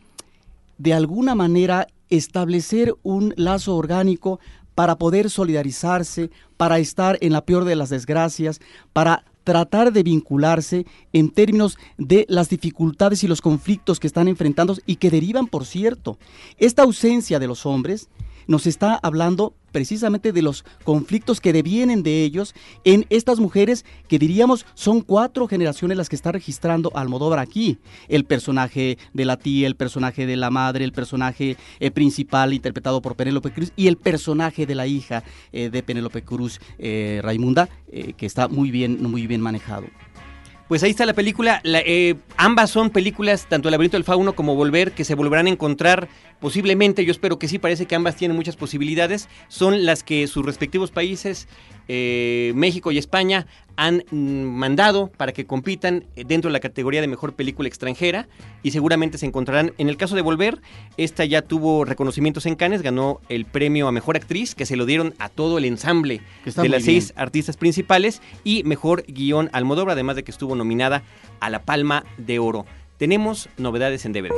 de 0.79 0.95
alguna 0.95 1.35
manera 1.35 1.87
establecer 2.09 2.95
un 3.03 3.35
lazo 3.37 3.75
orgánico 3.75 4.39
para 4.73 4.97
poder 4.97 5.29
solidarizarse, 5.29 6.31
para 6.57 6.79
estar 6.79 7.17
en 7.21 7.33
la 7.33 7.45
peor 7.45 7.65
de 7.65 7.75
las 7.75 7.89
desgracias, 7.89 8.59
para 8.93 9.25
tratar 9.43 9.91
de 9.91 10.03
vincularse 10.03 10.85
en 11.11 11.29
términos 11.29 11.77
de 11.97 12.25
las 12.29 12.49
dificultades 12.49 13.23
y 13.23 13.27
los 13.27 13.41
conflictos 13.41 13.99
que 13.99 14.07
están 14.07 14.27
enfrentando 14.27 14.75
y 14.85 14.95
que 14.95 15.11
derivan, 15.11 15.47
por 15.47 15.65
cierto, 15.65 16.17
esta 16.57 16.83
ausencia 16.83 17.39
de 17.39 17.47
los 17.47 17.65
hombres 17.65 18.09
nos 18.49 18.65
está 18.65 18.99
hablando 19.03 19.53
precisamente 19.71 20.33
de 20.33 20.41
los 20.41 20.65
conflictos 20.83 21.39
que 21.39 21.53
devienen 21.53 22.01
de 22.01 22.23
ellos 22.23 22.55
en 22.83 23.05
estas 23.11 23.39
mujeres 23.39 23.85
que 24.07 24.17
diríamos 24.17 24.65
son 24.73 25.01
cuatro 25.01 25.47
generaciones 25.47 25.95
las 25.95 26.09
que 26.09 26.15
está 26.15 26.31
registrando 26.31 26.91
Almodóvar 26.95 27.37
aquí. 27.37 27.77
El 28.07 28.25
personaje 28.25 28.97
de 29.13 29.25
la 29.25 29.37
tía, 29.37 29.67
el 29.67 29.75
personaje 29.75 30.25
de 30.25 30.35
la 30.35 30.49
madre, 30.49 30.83
el 30.83 30.93
personaje 30.93 31.57
eh, 31.79 31.91
principal 31.91 32.51
interpretado 32.55 33.03
por 33.03 33.15
Penélope 33.15 33.51
Cruz 33.51 33.71
y 33.75 33.87
el 33.87 33.97
personaje 33.97 34.65
de 34.65 34.73
la 34.73 34.87
hija 34.87 35.23
eh, 35.53 35.69
de 35.69 35.83
Penélope 35.83 36.23
Cruz, 36.23 36.59
eh, 36.79 37.19
Raimunda, 37.23 37.69
que 38.17 38.25
está 38.25 38.47
muy 38.47 38.71
bien, 38.71 39.01
muy 39.03 39.27
bien 39.27 39.41
manejado. 39.41 39.85
Pues 40.67 40.81
ahí 40.81 40.91
está 40.91 41.05
la 41.05 41.13
película. 41.13 41.61
Ambas 42.39 42.69
son 42.71 42.89
películas, 42.89 43.47
tanto 43.49 43.67
El 43.67 43.73
laberinto 43.73 43.97
del 43.97 44.05
fauno 44.05 44.33
como 44.33 44.55
Volver, 44.55 44.93
que 44.93 45.03
se 45.03 45.13
volverán 45.13 45.47
a 45.47 45.49
encontrar 45.49 46.07
posiblemente, 46.39 47.03
yo 47.03 47.11
espero 47.11 47.37
que 47.37 47.49
sí, 47.49 47.59
parece 47.59 47.85
que 47.85 47.95
ambas 47.95 48.15
tienen 48.15 48.37
muchas 48.37 48.55
posibilidades, 48.55 49.27
son 49.49 49.85
las 49.85 50.03
que 50.03 50.25
sus 50.27 50.45
respectivos 50.45 50.89
países, 50.89 51.49
eh, 51.89 52.53
México 52.55 52.91
y 52.93 52.97
España, 52.97 53.45
han 53.75 54.03
mm, 54.11 54.43
mandado 54.43 55.11
para 55.17 55.33
que 55.33 55.45
compitan 55.45 56.05
dentro 56.15 56.49
de 56.49 56.53
la 56.53 56.59
categoría 56.59 57.01
de 57.01 57.07
mejor 57.07 57.33
película 57.33 57.67
extranjera 57.67 58.27
y 58.61 58.71
seguramente 58.71 59.17
se 59.17 59.25
encontrarán. 59.25 59.73
En 59.77 59.89
el 59.89 59.97
caso 59.97 60.15
de 60.15 60.21
Volver, 60.21 60.61
esta 60.97 61.25
ya 61.25 61.41
tuvo 61.41 61.85
reconocimientos 61.85 62.45
en 62.45 62.55
Cannes, 62.55 62.81
ganó 62.81 63.19
el 63.27 63.45
premio 63.45 63.87
a 63.87 63.91
mejor 63.91 64.15
actriz 64.15 64.53
que 64.53 64.65
se 64.65 64.75
lo 64.75 64.85
dieron 64.85 65.13
a 65.17 65.29
todo 65.29 65.57
el 65.57 65.65
ensamble 65.65 66.21
de 66.45 66.69
las 66.69 66.83
seis 66.83 67.13
artistas 67.15 67.57
principales 67.57 68.21
y 68.43 68.63
mejor 68.63 69.03
guion 69.07 69.49
Almodóvar, 69.51 69.93
además 69.93 70.15
de 70.15 70.23
que 70.23 70.31
estuvo 70.31 70.55
nominada 70.55 71.03
a 71.39 71.49
la 71.49 71.63
Palma 71.63 72.03
de 72.17 72.28
Oro. 72.37 72.65
Tenemos 72.97 73.49
novedades 73.57 74.05
en 74.05 74.13
DVD. 74.13 74.33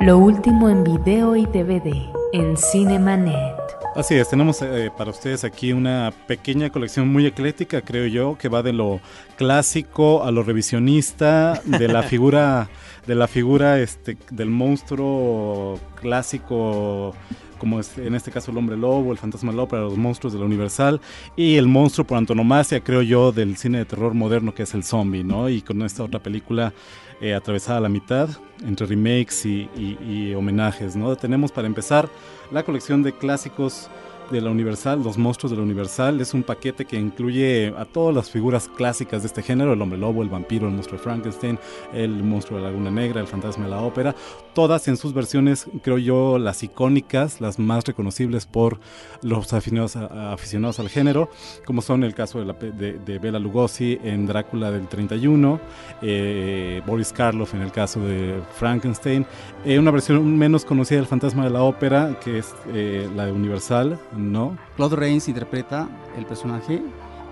Lo 0.00 0.18
último 0.18 0.70
en 0.70 0.82
video 0.82 1.36
y 1.36 1.44
DVD 1.46 1.92
en 2.32 2.56
Cinemanet. 2.56 3.56
Así 3.94 4.14
es, 4.14 4.30
tenemos 4.30 4.62
eh, 4.62 4.90
para 4.96 5.10
ustedes 5.10 5.44
aquí 5.44 5.72
una 5.74 6.14
pequeña 6.26 6.70
colección 6.70 7.08
muy 7.08 7.26
ecléctica, 7.26 7.82
creo 7.82 8.06
yo, 8.06 8.38
que 8.38 8.48
va 8.48 8.62
de 8.62 8.72
lo 8.72 9.00
clásico 9.36 10.24
a 10.24 10.30
lo 10.30 10.42
revisionista, 10.42 11.60
de 11.64 11.88
la 11.88 12.02
figura, 12.04 12.70
de 13.06 13.14
la 13.14 13.28
figura 13.28 13.78
este, 13.80 14.16
del 14.30 14.48
monstruo 14.48 15.78
clásico 15.96 17.14
como 17.62 17.78
en 17.78 18.14
este 18.16 18.32
caso 18.32 18.50
el 18.50 18.58
hombre 18.58 18.76
lobo, 18.76 19.12
el 19.12 19.18
fantasma 19.18 19.52
de 19.52 19.56
la 19.56 19.62
ópera, 19.62 19.82
los 19.82 19.96
monstruos 19.96 20.32
de 20.32 20.40
la 20.40 20.46
Universal 20.46 21.00
y 21.36 21.54
el 21.54 21.68
monstruo 21.68 22.04
por 22.04 22.18
antonomasia, 22.18 22.82
creo 22.82 23.02
yo, 23.02 23.30
del 23.30 23.56
cine 23.56 23.78
de 23.78 23.84
terror 23.84 24.14
moderno 24.14 24.52
que 24.52 24.64
es 24.64 24.74
el 24.74 24.82
zombie, 24.82 25.22
¿no? 25.22 25.48
Y 25.48 25.62
con 25.62 25.80
esta 25.82 26.02
otra 26.02 26.20
película 26.20 26.72
eh, 27.20 27.34
atravesada 27.34 27.78
a 27.78 27.80
la 27.80 27.88
mitad 27.88 28.30
entre 28.66 28.88
remakes 28.88 29.46
y, 29.46 29.68
y 29.76 30.34
homenajes, 30.34 30.96
¿no? 30.96 31.14
Tenemos 31.14 31.52
para 31.52 31.68
empezar 31.68 32.08
la 32.50 32.64
colección 32.64 33.04
de 33.04 33.12
clásicos 33.12 33.88
de 34.30 34.40
la 34.40 34.50
Universal, 34.50 35.02
Los 35.02 35.18
Monstruos 35.18 35.50
de 35.50 35.56
la 35.56 35.62
Universal. 35.62 36.20
Es 36.20 36.34
un 36.34 36.42
paquete 36.42 36.84
que 36.84 36.96
incluye 36.98 37.72
a 37.76 37.84
todas 37.84 38.14
las 38.14 38.30
figuras 38.30 38.68
clásicas 38.68 39.22
de 39.22 39.26
este 39.26 39.42
género, 39.42 39.72
el 39.72 39.82
hombre 39.82 39.98
lobo, 39.98 40.22
el 40.22 40.28
vampiro, 40.28 40.68
el 40.68 40.74
monstruo 40.74 40.98
de 40.98 41.04
Frankenstein, 41.04 41.58
el 41.92 42.22
monstruo 42.22 42.58
de 42.58 42.64
la 42.64 42.70
Laguna 42.70 42.90
Negra, 42.90 43.20
el 43.20 43.26
fantasma 43.26 43.64
de 43.64 43.70
la 43.70 43.80
ópera, 43.80 44.14
todas 44.54 44.88
en 44.88 44.96
sus 44.96 45.14
versiones, 45.14 45.66
creo 45.82 45.98
yo, 45.98 46.38
las 46.38 46.62
icónicas, 46.62 47.40
las 47.40 47.58
más 47.58 47.84
reconocibles 47.84 48.46
por 48.46 48.78
los 49.22 49.52
aficionados, 49.52 50.78
al 50.78 50.88
género, 50.88 51.30
como 51.64 51.82
son 51.82 52.04
el 52.04 52.14
caso 52.14 52.38
de, 52.38 52.46
la, 52.46 52.52
de, 52.54 53.18
Bela 53.18 53.38
Lugosi 53.38 53.98
en 54.02 54.26
Drácula 54.26 54.70
del 54.70 54.88
31, 54.88 55.60
eh, 56.02 56.82
Boris 56.86 57.12
Karloff 57.12 57.54
en 57.54 57.62
el 57.62 57.72
caso 57.72 58.00
de 58.00 58.40
Frankenstein, 58.56 59.26
eh, 59.64 59.78
una 59.78 59.90
versión 59.90 60.36
menos 60.36 60.64
conocida 60.64 60.98
del 60.98 61.06
fantasma 61.06 61.44
de 61.44 61.50
la 61.50 61.62
ópera, 61.62 62.18
que 62.22 62.38
es 62.38 62.54
eh, 62.72 63.08
la 63.14 63.26
de 63.26 63.32
Universal, 63.32 63.98
¿no? 64.16 64.56
Claude 64.76 64.96
Rains 64.96 65.28
interpreta 65.28 65.88
el 66.16 66.26
personaje 66.26 66.82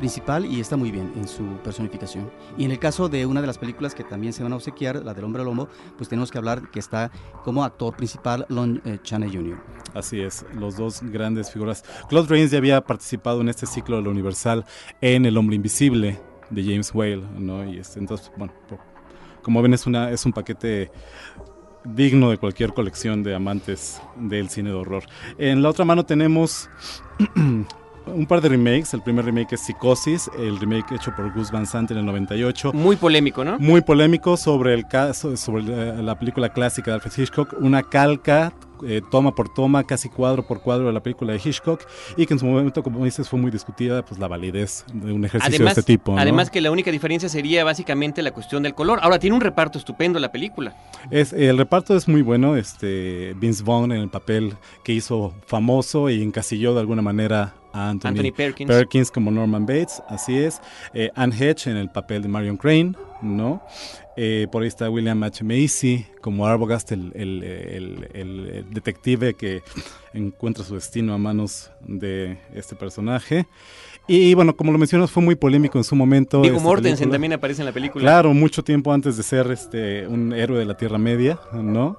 principal 0.01 0.47
y 0.47 0.61
está 0.61 0.77
muy 0.77 0.91
bien 0.91 1.13
en 1.15 1.29
su 1.29 1.45
personificación. 1.63 2.31
Y 2.57 2.65
en 2.65 2.71
el 2.71 2.79
caso 2.79 3.09
de 3.09 3.27
una 3.27 3.43
de 3.43 3.47
las 3.47 3.59
películas 3.59 3.95
que 3.95 4.03
también 4.03 4.33
se 4.33 4.43
van 4.43 4.53
a 4.53 4.57
obsequiar, 4.57 5.05
la 5.05 5.13
del 5.13 5.25
Hombre 5.25 5.45
Lobo, 5.45 5.69
pues 5.97 6.09
tenemos 6.09 6.31
que 6.31 6.39
hablar 6.39 6.71
que 6.71 6.81
está 6.81 7.13
como 7.45 7.63
actor 7.63 7.95
principal 7.95 8.47
Lon 8.49 8.81
eh, 8.87 8.99
Chaney 9.03 9.31
Jr. 9.31 9.59
Así 9.95 10.21
es, 10.21 10.47
los 10.55 10.77
dos 10.77 11.03
grandes 11.03 11.53
figuras. 11.53 11.85
Claude 12.09 12.29
Rains 12.29 12.51
ya 12.51 12.59
había 12.59 12.81
participado 12.81 13.43
en 13.43 13.51
este 13.51 13.67
ciclo 13.67 13.97
de 13.97 14.03
lo 14.03 14.11
Universal 14.11 14.65
en 15.03 15.27
El 15.27 15.37
Hombre 15.37 15.57
Invisible 15.57 16.19
de 16.49 16.65
James 16.65 16.93
Whale, 16.95 17.23
¿no? 17.39 17.65
Y 17.65 17.79
este, 17.79 17.99
entonces, 18.01 18.33
bueno, 18.37 18.55
como 19.43 19.63
ven 19.63 19.75
es, 19.75 19.87
una, 19.87 20.11
es 20.11 20.25
un 20.25 20.33
paquete 20.33 20.91
digno 21.85 22.31
de 22.31 22.39
cualquier 22.39 22.73
colección 22.73 23.23
de 23.23 23.35
amantes 23.35 24.01
del 24.17 24.49
cine 24.49 24.71
de 24.71 24.77
horror. 24.77 25.05
En 25.39 25.63
la 25.63 25.71
otra 25.71 25.85
mano 25.85 26.05
tenemos 26.05 26.69
un 28.07 28.27
par 28.27 28.41
de 28.41 28.49
remakes. 28.49 28.95
El 28.95 29.03
primer 29.03 29.25
remake 29.25 29.55
es 29.55 29.61
Psicosis, 29.61 30.31
el 30.39 30.59
remake 30.59 30.95
hecho 30.95 31.15
por 31.15 31.33
Gus 31.33 31.51
Van 31.51 31.67
Sant 31.67 31.91
en 31.91 31.99
el 31.99 32.07
98. 32.07 32.73
Muy 32.73 32.97
polémico, 32.97 33.45
¿no? 33.45 33.59
Muy 33.59 33.81
polémico 33.81 34.37
sobre 34.37 34.75
el 34.75 34.87
caso, 34.87 35.37
sobre 35.37 35.63
la 36.03 36.19
película 36.19 36.53
clásica 36.53 36.91
de 36.91 36.95
Alfred 36.97 37.13
Hitchcock, 37.17 37.55
una 37.61 37.83
calca 37.83 38.53
eh, 38.83 39.03
toma 39.11 39.35
por 39.35 39.53
toma, 39.53 39.85
casi 39.85 40.09
cuadro 40.09 40.47
por 40.47 40.63
cuadro 40.63 40.87
de 40.87 40.93
la 40.93 41.03
película 41.03 41.33
de 41.33 41.41
Hitchcock 41.45 41.83
y 42.17 42.27
que 42.27 42.35
en 42.35 42.41
su 42.41 42.47
momento, 42.47 42.83
como 42.83 43.05
dices, 43.05 43.29
fue 43.29 43.39
muy 43.39 43.51
discutida 43.51 44.05
pues 44.05 44.19
la 44.19 44.29
validez 44.29 44.85
de 44.93 45.13
un 45.13 45.25
ejercicio 45.25 45.65
de 45.65 45.71
este 45.71 45.83
tipo. 45.83 46.17
Además 46.19 46.51
que 46.51 46.61
la 46.61 46.71
única 46.71 46.91
diferencia 46.91 47.29
sería 47.29 47.65
básicamente 47.65 48.23
la 48.23 48.33
cuestión 48.33 48.63
del 48.63 48.75
color. 48.75 49.01
Ahora 49.03 49.19
tiene 49.19 49.37
un 49.37 49.43
reparto 49.43 49.79
estupendo 49.79 50.19
la 50.19 50.33
película. 50.33 50.77
Es, 51.11 51.33
el 51.33 51.59
reparto 51.59 51.97
es 51.97 52.09
muy 52.09 52.23
bueno, 52.23 52.57
este 52.57 53.35
Vince 53.37 53.63
Vaughn 53.63 53.93
en 53.93 54.01
el 54.01 54.09
papel 54.09 54.55
que 54.83 54.93
hizo 54.93 55.35
famoso 55.47 56.09
y 56.11 56.23
encasilló 56.23 56.75
de 56.75 56.81
alguna 56.81 57.03
manera 57.03 57.55
a 57.73 57.91
Anthony, 57.91 58.33
Perkins. 58.35 59.11
como 59.11 59.31
Norman 59.31 59.67
Bates, 59.67 60.03
así 60.09 60.39
es. 60.39 60.61
Eh, 60.95 61.11
Anne 61.15 61.35
Hedge 61.35 61.71
en 61.71 61.77
el 61.77 61.91
papel 61.91 62.23
de 62.23 62.29
Marion 62.29 62.57
Crane, 62.57 62.95
¿no? 63.23 63.63
Eh, 64.17 64.49
por 64.51 64.63
ahí 64.63 64.69
está 64.69 64.91
William 64.91 65.23
H. 65.23 65.45
Macy 65.45 66.07
como 66.21 66.47
Arbogast, 66.47 66.93
el, 66.93 67.13
el, 67.15 68.67
detective 68.71 69.35
que 69.35 69.63
encuentra 70.13 70.65
su 70.65 70.75
destino 70.75 71.15
a 71.15 71.19
manos 71.19 71.71
de 71.81 72.39
este 72.55 72.77
personaje. 72.77 73.47
Y 74.07 74.35
bueno, 74.35 74.57
como 74.57 74.73
lo 74.73 74.79
mencionas, 74.79 75.11
fue 75.11 75.23
muy 75.23 75.37
polémico 75.37 75.79
en 75.79 75.85
su 75.85 75.95
momento. 75.95 76.43
Viggo 76.43 76.61
Mortensen 76.61 77.11
también 77.11 77.33
aparece 77.33 77.63
en 77.63 77.67
la 77.67 77.73
película. 77.73 78.03
Claro, 78.03 78.35
mucho 78.35 78.65
tiempo 78.65 78.93
antes 78.93 79.17
de 79.17 79.23
ser 79.23 79.51
este 79.51 80.07
un 80.07 80.33
héroe 80.33 80.59
de 80.59 80.65
la 80.65 80.77
Tierra 80.77 80.99
Media, 80.99 81.39
¿no? 81.53 81.97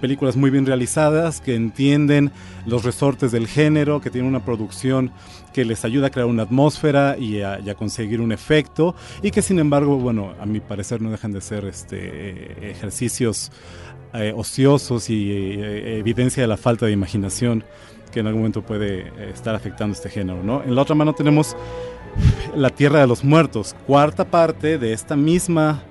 películas 0.00 0.36
muy 0.36 0.50
bien 0.50 0.64
realizadas, 0.64 1.40
que 1.42 1.54
entienden 1.54 2.32
los 2.66 2.84
resortes 2.84 3.30
del 3.32 3.46
género, 3.46 4.00
que 4.00 4.10
tienen 4.10 4.28
una 4.28 4.44
producción 4.44 5.12
que 5.54 5.64
les 5.64 5.84
ayuda 5.84 6.08
a 6.08 6.10
crear 6.10 6.26
una 6.26 6.42
atmósfera 6.42 7.16
y 7.16 7.40
a, 7.40 7.60
conseguir 7.76 8.20
un 8.20 8.32
efecto 8.32 8.94
y 9.22 9.30
que 9.30 9.40
sin 9.40 9.58
embargo, 9.58 9.96
bueno, 9.96 10.34
a 10.40 10.46
mi 10.46 10.60
parecer 10.60 11.00
no 11.00 11.10
dejan 11.10 11.32
de 11.32 11.40
ser 11.40 11.64
este, 11.64 12.70
ejercicios 12.70 13.52
eh, 14.14 14.32
ociosos 14.34 15.10
y 15.10 15.30
eh, 15.30 15.98
evidencia 15.98 16.42
de 16.42 16.46
la 16.46 16.56
falta 16.56 16.86
de 16.86 16.92
imaginación 16.92 17.64
que 18.12 18.20
en 18.20 18.28
algún 18.28 18.42
momento 18.42 18.62
puede 18.62 19.08
eh, 19.08 19.30
estar 19.34 19.54
afectando 19.56 19.92
este 19.92 20.08
género. 20.08 20.62
En 20.64 20.74
la 20.74 20.82
otra 20.82 20.94
mano 20.94 21.12
tenemos 21.14 21.56
La 22.54 22.70
Tierra 22.70 23.00
de 23.00 23.08
los 23.08 23.24
Muertos, 23.24 23.74
cuarta 23.86 24.24
parte 24.24 24.78
de 24.78 24.92
esta 24.92 25.16
misma 25.16 25.82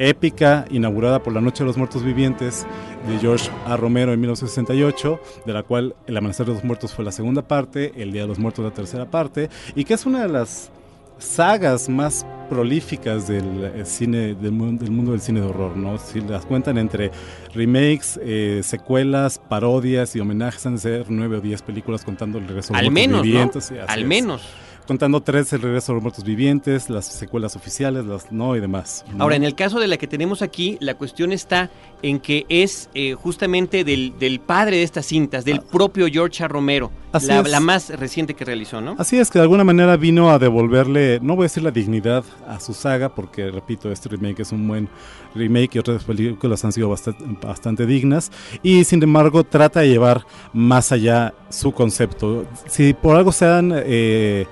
épica 0.00 0.64
inaugurada 0.70 1.22
por 1.22 1.32
la 1.32 1.40
Noche 1.40 1.62
de 1.62 1.66
los 1.66 1.76
Muertos 1.76 2.02
Vivientes 2.02 2.66
de 3.06 3.18
George 3.18 3.48
A. 3.64 3.76
Romero 3.76 4.12
en 4.12 4.20
1968, 4.20 5.20
de 5.46 5.52
la 5.52 5.62
cual 5.62 5.94
El 6.06 6.16
Amanecer 6.16 6.46
de 6.46 6.54
los 6.54 6.64
Muertos 6.64 6.92
fue 6.92 7.04
la 7.04 7.12
segunda 7.12 7.42
parte, 7.42 7.92
El 7.96 8.12
Día 8.12 8.22
de 8.22 8.28
los 8.28 8.40
Muertos 8.40 8.64
la 8.64 8.72
tercera 8.72 9.06
parte, 9.06 9.50
y 9.76 9.84
que 9.84 9.94
es 9.94 10.04
una 10.04 10.22
de 10.22 10.28
las 10.28 10.72
sagas 11.18 11.88
más 11.88 12.26
prolíficas 12.48 13.28
del 13.28 13.64
eh, 13.64 13.84
cine 13.84 14.34
del 14.34 14.52
mundo, 14.52 14.84
del 14.84 14.92
mundo 14.92 15.12
del 15.12 15.20
cine 15.20 15.40
de 15.40 15.46
horror, 15.46 15.76
¿no? 15.76 15.98
Si 15.98 16.20
las 16.20 16.46
cuentan 16.46 16.78
entre 16.78 17.10
remakes, 17.54 18.18
eh, 18.22 18.62
secuelas, 18.64 19.38
parodias 19.38 20.16
y 20.16 20.20
homenajes, 20.20 20.64
han 20.66 20.74
de 20.74 20.80
ser 20.80 21.06
nueve 21.10 21.36
o 21.36 21.40
diez 21.40 21.62
películas 21.62 22.04
contando 22.04 22.38
el 22.38 22.48
regreso 22.48 22.72
de 22.72 22.82
los 22.82 22.92
muertos 22.92 23.22
vivientes. 23.22 23.72
Al 23.86 24.04
menos 24.04 24.42
contando 24.88 25.20
tres 25.20 25.52
el 25.52 25.60
regreso 25.60 25.92
de 25.92 25.96
los 25.96 26.02
muertos 26.02 26.24
vivientes, 26.24 26.88
las 26.88 27.04
secuelas 27.04 27.54
oficiales, 27.56 28.06
las 28.06 28.32
no 28.32 28.56
y 28.56 28.60
demás. 28.60 29.04
Ahora, 29.18 29.36
en 29.36 29.44
el 29.44 29.54
caso 29.54 29.78
de 29.78 29.86
la 29.86 29.98
que 29.98 30.06
tenemos 30.06 30.40
aquí, 30.40 30.78
la 30.80 30.94
cuestión 30.94 31.30
está 31.30 31.70
en 32.00 32.20
que 32.20 32.46
es 32.48 32.88
eh, 32.94 33.12
justamente 33.12 33.84
del, 33.84 34.18
del, 34.18 34.40
padre 34.40 34.78
de 34.78 34.84
estas 34.84 35.04
cintas, 35.04 35.44
del 35.44 35.58
ah. 35.58 35.64
propio 35.70 36.06
George 36.10 36.42
A. 36.42 36.48
Romero, 36.48 36.90
la, 37.12 37.42
la, 37.42 37.60
más 37.60 37.90
reciente 37.90 38.32
que 38.32 38.46
realizó, 38.46 38.80
¿no? 38.80 38.96
Así 38.98 39.18
es, 39.18 39.30
que 39.30 39.38
de 39.38 39.42
alguna 39.42 39.62
manera 39.62 39.98
vino 39.98 40.30
a 40.30 40.38
devolverle, 40.38 41.18
no 41.20 41.36
voy 41.36 41.44
a 41.44 41.48
decir 41.48 41.62
la 41.62 41.70
dignidad 41.70 42.24
a 42.46 42.58
su 42.58 42.72
saga, 42.72 43.14
porque 43.14 43.50
repito, 43.50 43.92
este 43.92 44.08
remake 44.08 44.40
es 44.40 44.52
un 44.52 44.66
buen 44.66 44.88
remake 45.34 45.74
y 45.74 45.78
otras 45.80 46.04
películas 46.04 46.64
han 46.64 46.72
sido 46.72 46.88
bastante, 46.88 47.24
bastante 47.46 47.84
dignas, 47.84 48.32
y 48.62 48.84
sin 48.84 49.02
embargo 49.02 49.44
trata 49.44 49.80
de 49.80 49.90
llevar 49.90 50.24
más 50.54 50.92
allá 50.92 51.34
su 51.50 51.72
concepto. 51.72 52.46
Si 52.66 52.94
por 52.94 53.16
algo 53.16 53.32
se 53.32 53.44
han... 53.44 53.72
Eh, 53.74 54.46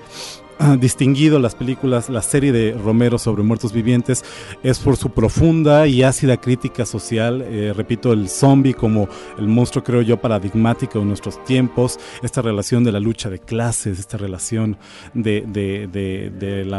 distinguido 0.79 1.39
las 1.39 1.55
películas, 1.55 2.09
la 2.09 2.21
serie 2.21 2.51
de 2.51 2.73
Romero 2.73 3.17
sobre 3.17 3.43
muertos 3.43 3.73
vivientes 3.73 4.23
es 4.63 4.79
por 4.79 4.97
su 4.97 5.11
profunda 5.11 5.87
y 5.87 6.03
ácida 6.03 6.37
crítica 6.37 6.85
social, 6.85 7.41
eh, 7.41 7.73
repito, 7.75 8.13
el 8.13 8.29
zombie 8.29 8.73
como 8.73 9.07
el 9.37 9.47
monstruo 9.47 9.83
creo 9.83 10.01
yo 10.01 10.17
paradigmático 10.17 10.99
de 10.99 11.05
nuestros 11.05 11.43
tiempos, 11.45 11.99
esta 12.23 12.41
relación 12.41 12.83
de 12.83 12.91
la 12.91 12.99
lucha 12.99 13.29
de 13.29 13.39
clases, 13.39 13.99
esta 13.99 14.17
relación 14.17 14.77
de, 15.13 15.43
del 15.47 16.71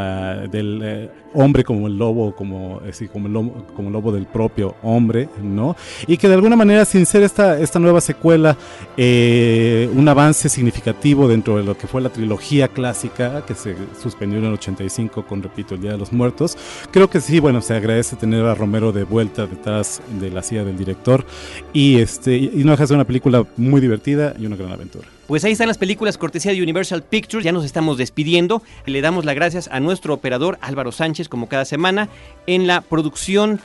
eh, 0.83 1.11
hombre 1.35 1.65
como 1.65 1.87
el 1.87 1.97
lobo, 1.97 2.35
como, 2.35 2.81
como, 3.13 3.27
el 3.27 3.33
lobo, 3.33 3.91
lobo 3.91 4.13
del 4.13 4.27
propio 4.27 4.75
hombre, 4.83 5.29
¿no? 5.43 5.77
Y 6.07 6.17
que 6.17 6.29
de 6.29 6.35
alguna 6.35 6.57
manera 6.57 6.85
sin 6.85 7.07
ser 7.07 7.23
esta, 7.23 7.59
esta 7.59 7.79
nueva 7.79 8.01
secuela, 8.01 8.57
eh, 8.97 9.91
un 9.95 10.09
avance 10.09 10.49
significativo 10.49 11.29
dentro 11.29 11.57
de 11.57 11.63
lo 11.63 11.77
que 11.77 11.87
fue 11.87 12.01
la 12.01 12.11
trilogía 12.11 12.69
clásica 12.69 13.45
que 13.47 13.55
se 13.55 13.68
suspendió 14.01 14.39
en 14.39 14.47
el 14.47 14.53
85 14.55 15.27
con, 15.27 15.43
repito, 15.43 15.75
el 15.75 15.81
Día 15.81 15.93
de 15.93 15.99
los 15.99 16.13
Muertos. 16.13 16.57
Creo 16.91 17.11
que 17.11 17.21
sí, 17.21 17.41
bueno, 17.41 17.61
se 17.61 17.75
agradece 17.75 18.17
tener 18.17 18.45
a 18.45 18.55
Romero 18.55 18.93
de 18.93 19.05
vuelta 19.05 19.47
detrás 19.47 20.01
de 20.21 20.31
la 20.31 20.43
silla 20.43 20.65
del 20.65 20.77
director 20.77 21.25
y, 21.73 21.99
este, 21.99 22.37
y 22.37 22.63
no 22.65 22.73
deja 22.73 22.85
de 22.85 22.89
ser 22.89 22.97
una 22.97 23.07
película 23.07 23.45
muy 23.57 23.81
divertida 23.81 24.35
y 24.39 24.47
una 24.47 24.57
gran 24.57 24.73
aventura. 24.73 25.09
Pues 25.29 25.45
ahí 25.45 25.53
están 25.53 25.69
las 25.69 25.77
películas 25.77 26.17
cortesía 26.17 26.53
de 26.53 26.63
Universal 26.63 27.03
Pictures. 27.03 27.45
Ya 27.45 27.53
nos 27.53 27.67
estamos 27.67 27.99
despidiendo. 27.99 28.63
Le 28.87 29.03
damos 29.03 29.27
las 29.27 29.35
gracias 29.35 29.69
a 29.69 29.79
nuestro 29.79 30.15
operador 30.15 30.57
Álvaro 30.63 30.91
Sánchez, 30.91 31.29
como 31.29 31.51
cada 31.51 31.67
semana. 31.67 32.09
En 32.47 32.67
la 32.67 32.81
producción, 32.81 33.61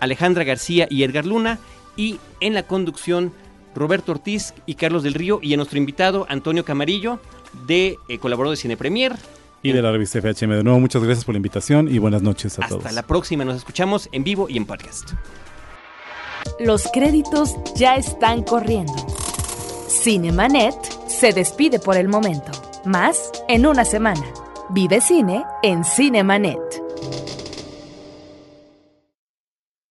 Alejandra 0.00 0.42
García 0.42 0.88
y 0.90 1.04
Edgar 1.04 1.24
Luna. 1.24 1.60
Y 1.96 2.18
en 2.40 2.52
la 2.52 2.64
conducción, 2.64 3.32
Roberto 3.76 4.10
Ortiz 4.10 4.54
y 4.66 4.74
Carlos 4.74 5.04
del 5.04 5.14
Río. 5.14 5.38
Y 5.40 5.54
a 5.54 5.56
nuestro 5.56 5.78
invitado, 5.78 6.26
Antonio 6.28 6.64
Camarillo, 6.64 7.20
de 7.68 7.96
eh, 8.08 8.18
colaborador 8.18 8.56
de 8.56 8.60
Cine 8.60 8.76
Premier. 8.76 9.14
Y 9.64 9.72
de 9.72 9.80
la 9.80 9.90
revista 9.90 10.20
FHM. 10.20 10.50
De 10.50 10.62
nuevo, 10.62 10.78
muchas 10.78 11.02
gracias 11.02 11.24
por 11.24 11.34
la 11.34 11.38
invitación 11.38 11.88
y 11.88 11.98
buenas 11.98 12.20
noches 12.20 12.58
a 12.58 12.68
todos. 12.68 12.84
Hasta 12.84 12.94
la 12.94 13.02
próxima. 13.02 13.46
Nos 13.46 13.56
escuchamos 13.56 14.10
en 14.12 14.22
vivo 14.22 14.46
y 14.50 14.58
en 14.58 14.66
podcast. 14.66 15.12
Los 16.60 16.86
créditos 16.92 17.54
ya 17.74 17.96
están 17.96 18.42
corriendo. 18.42 18.94
Cinemanet 19.88 20.74
se 21.08 21.32
despide 21.32 21.78
por 21.78 21.96
el 21.96 22.08
momento. 22.08 22.52
Más 22.84 23.32
en 23.48 23.66
una 23.66 23.86
semana. 23.86 24.22
Vive 24.68 25.00
cine 25.00 25.42
en 25.62 25.82
Cinemanet. 25.82 26.83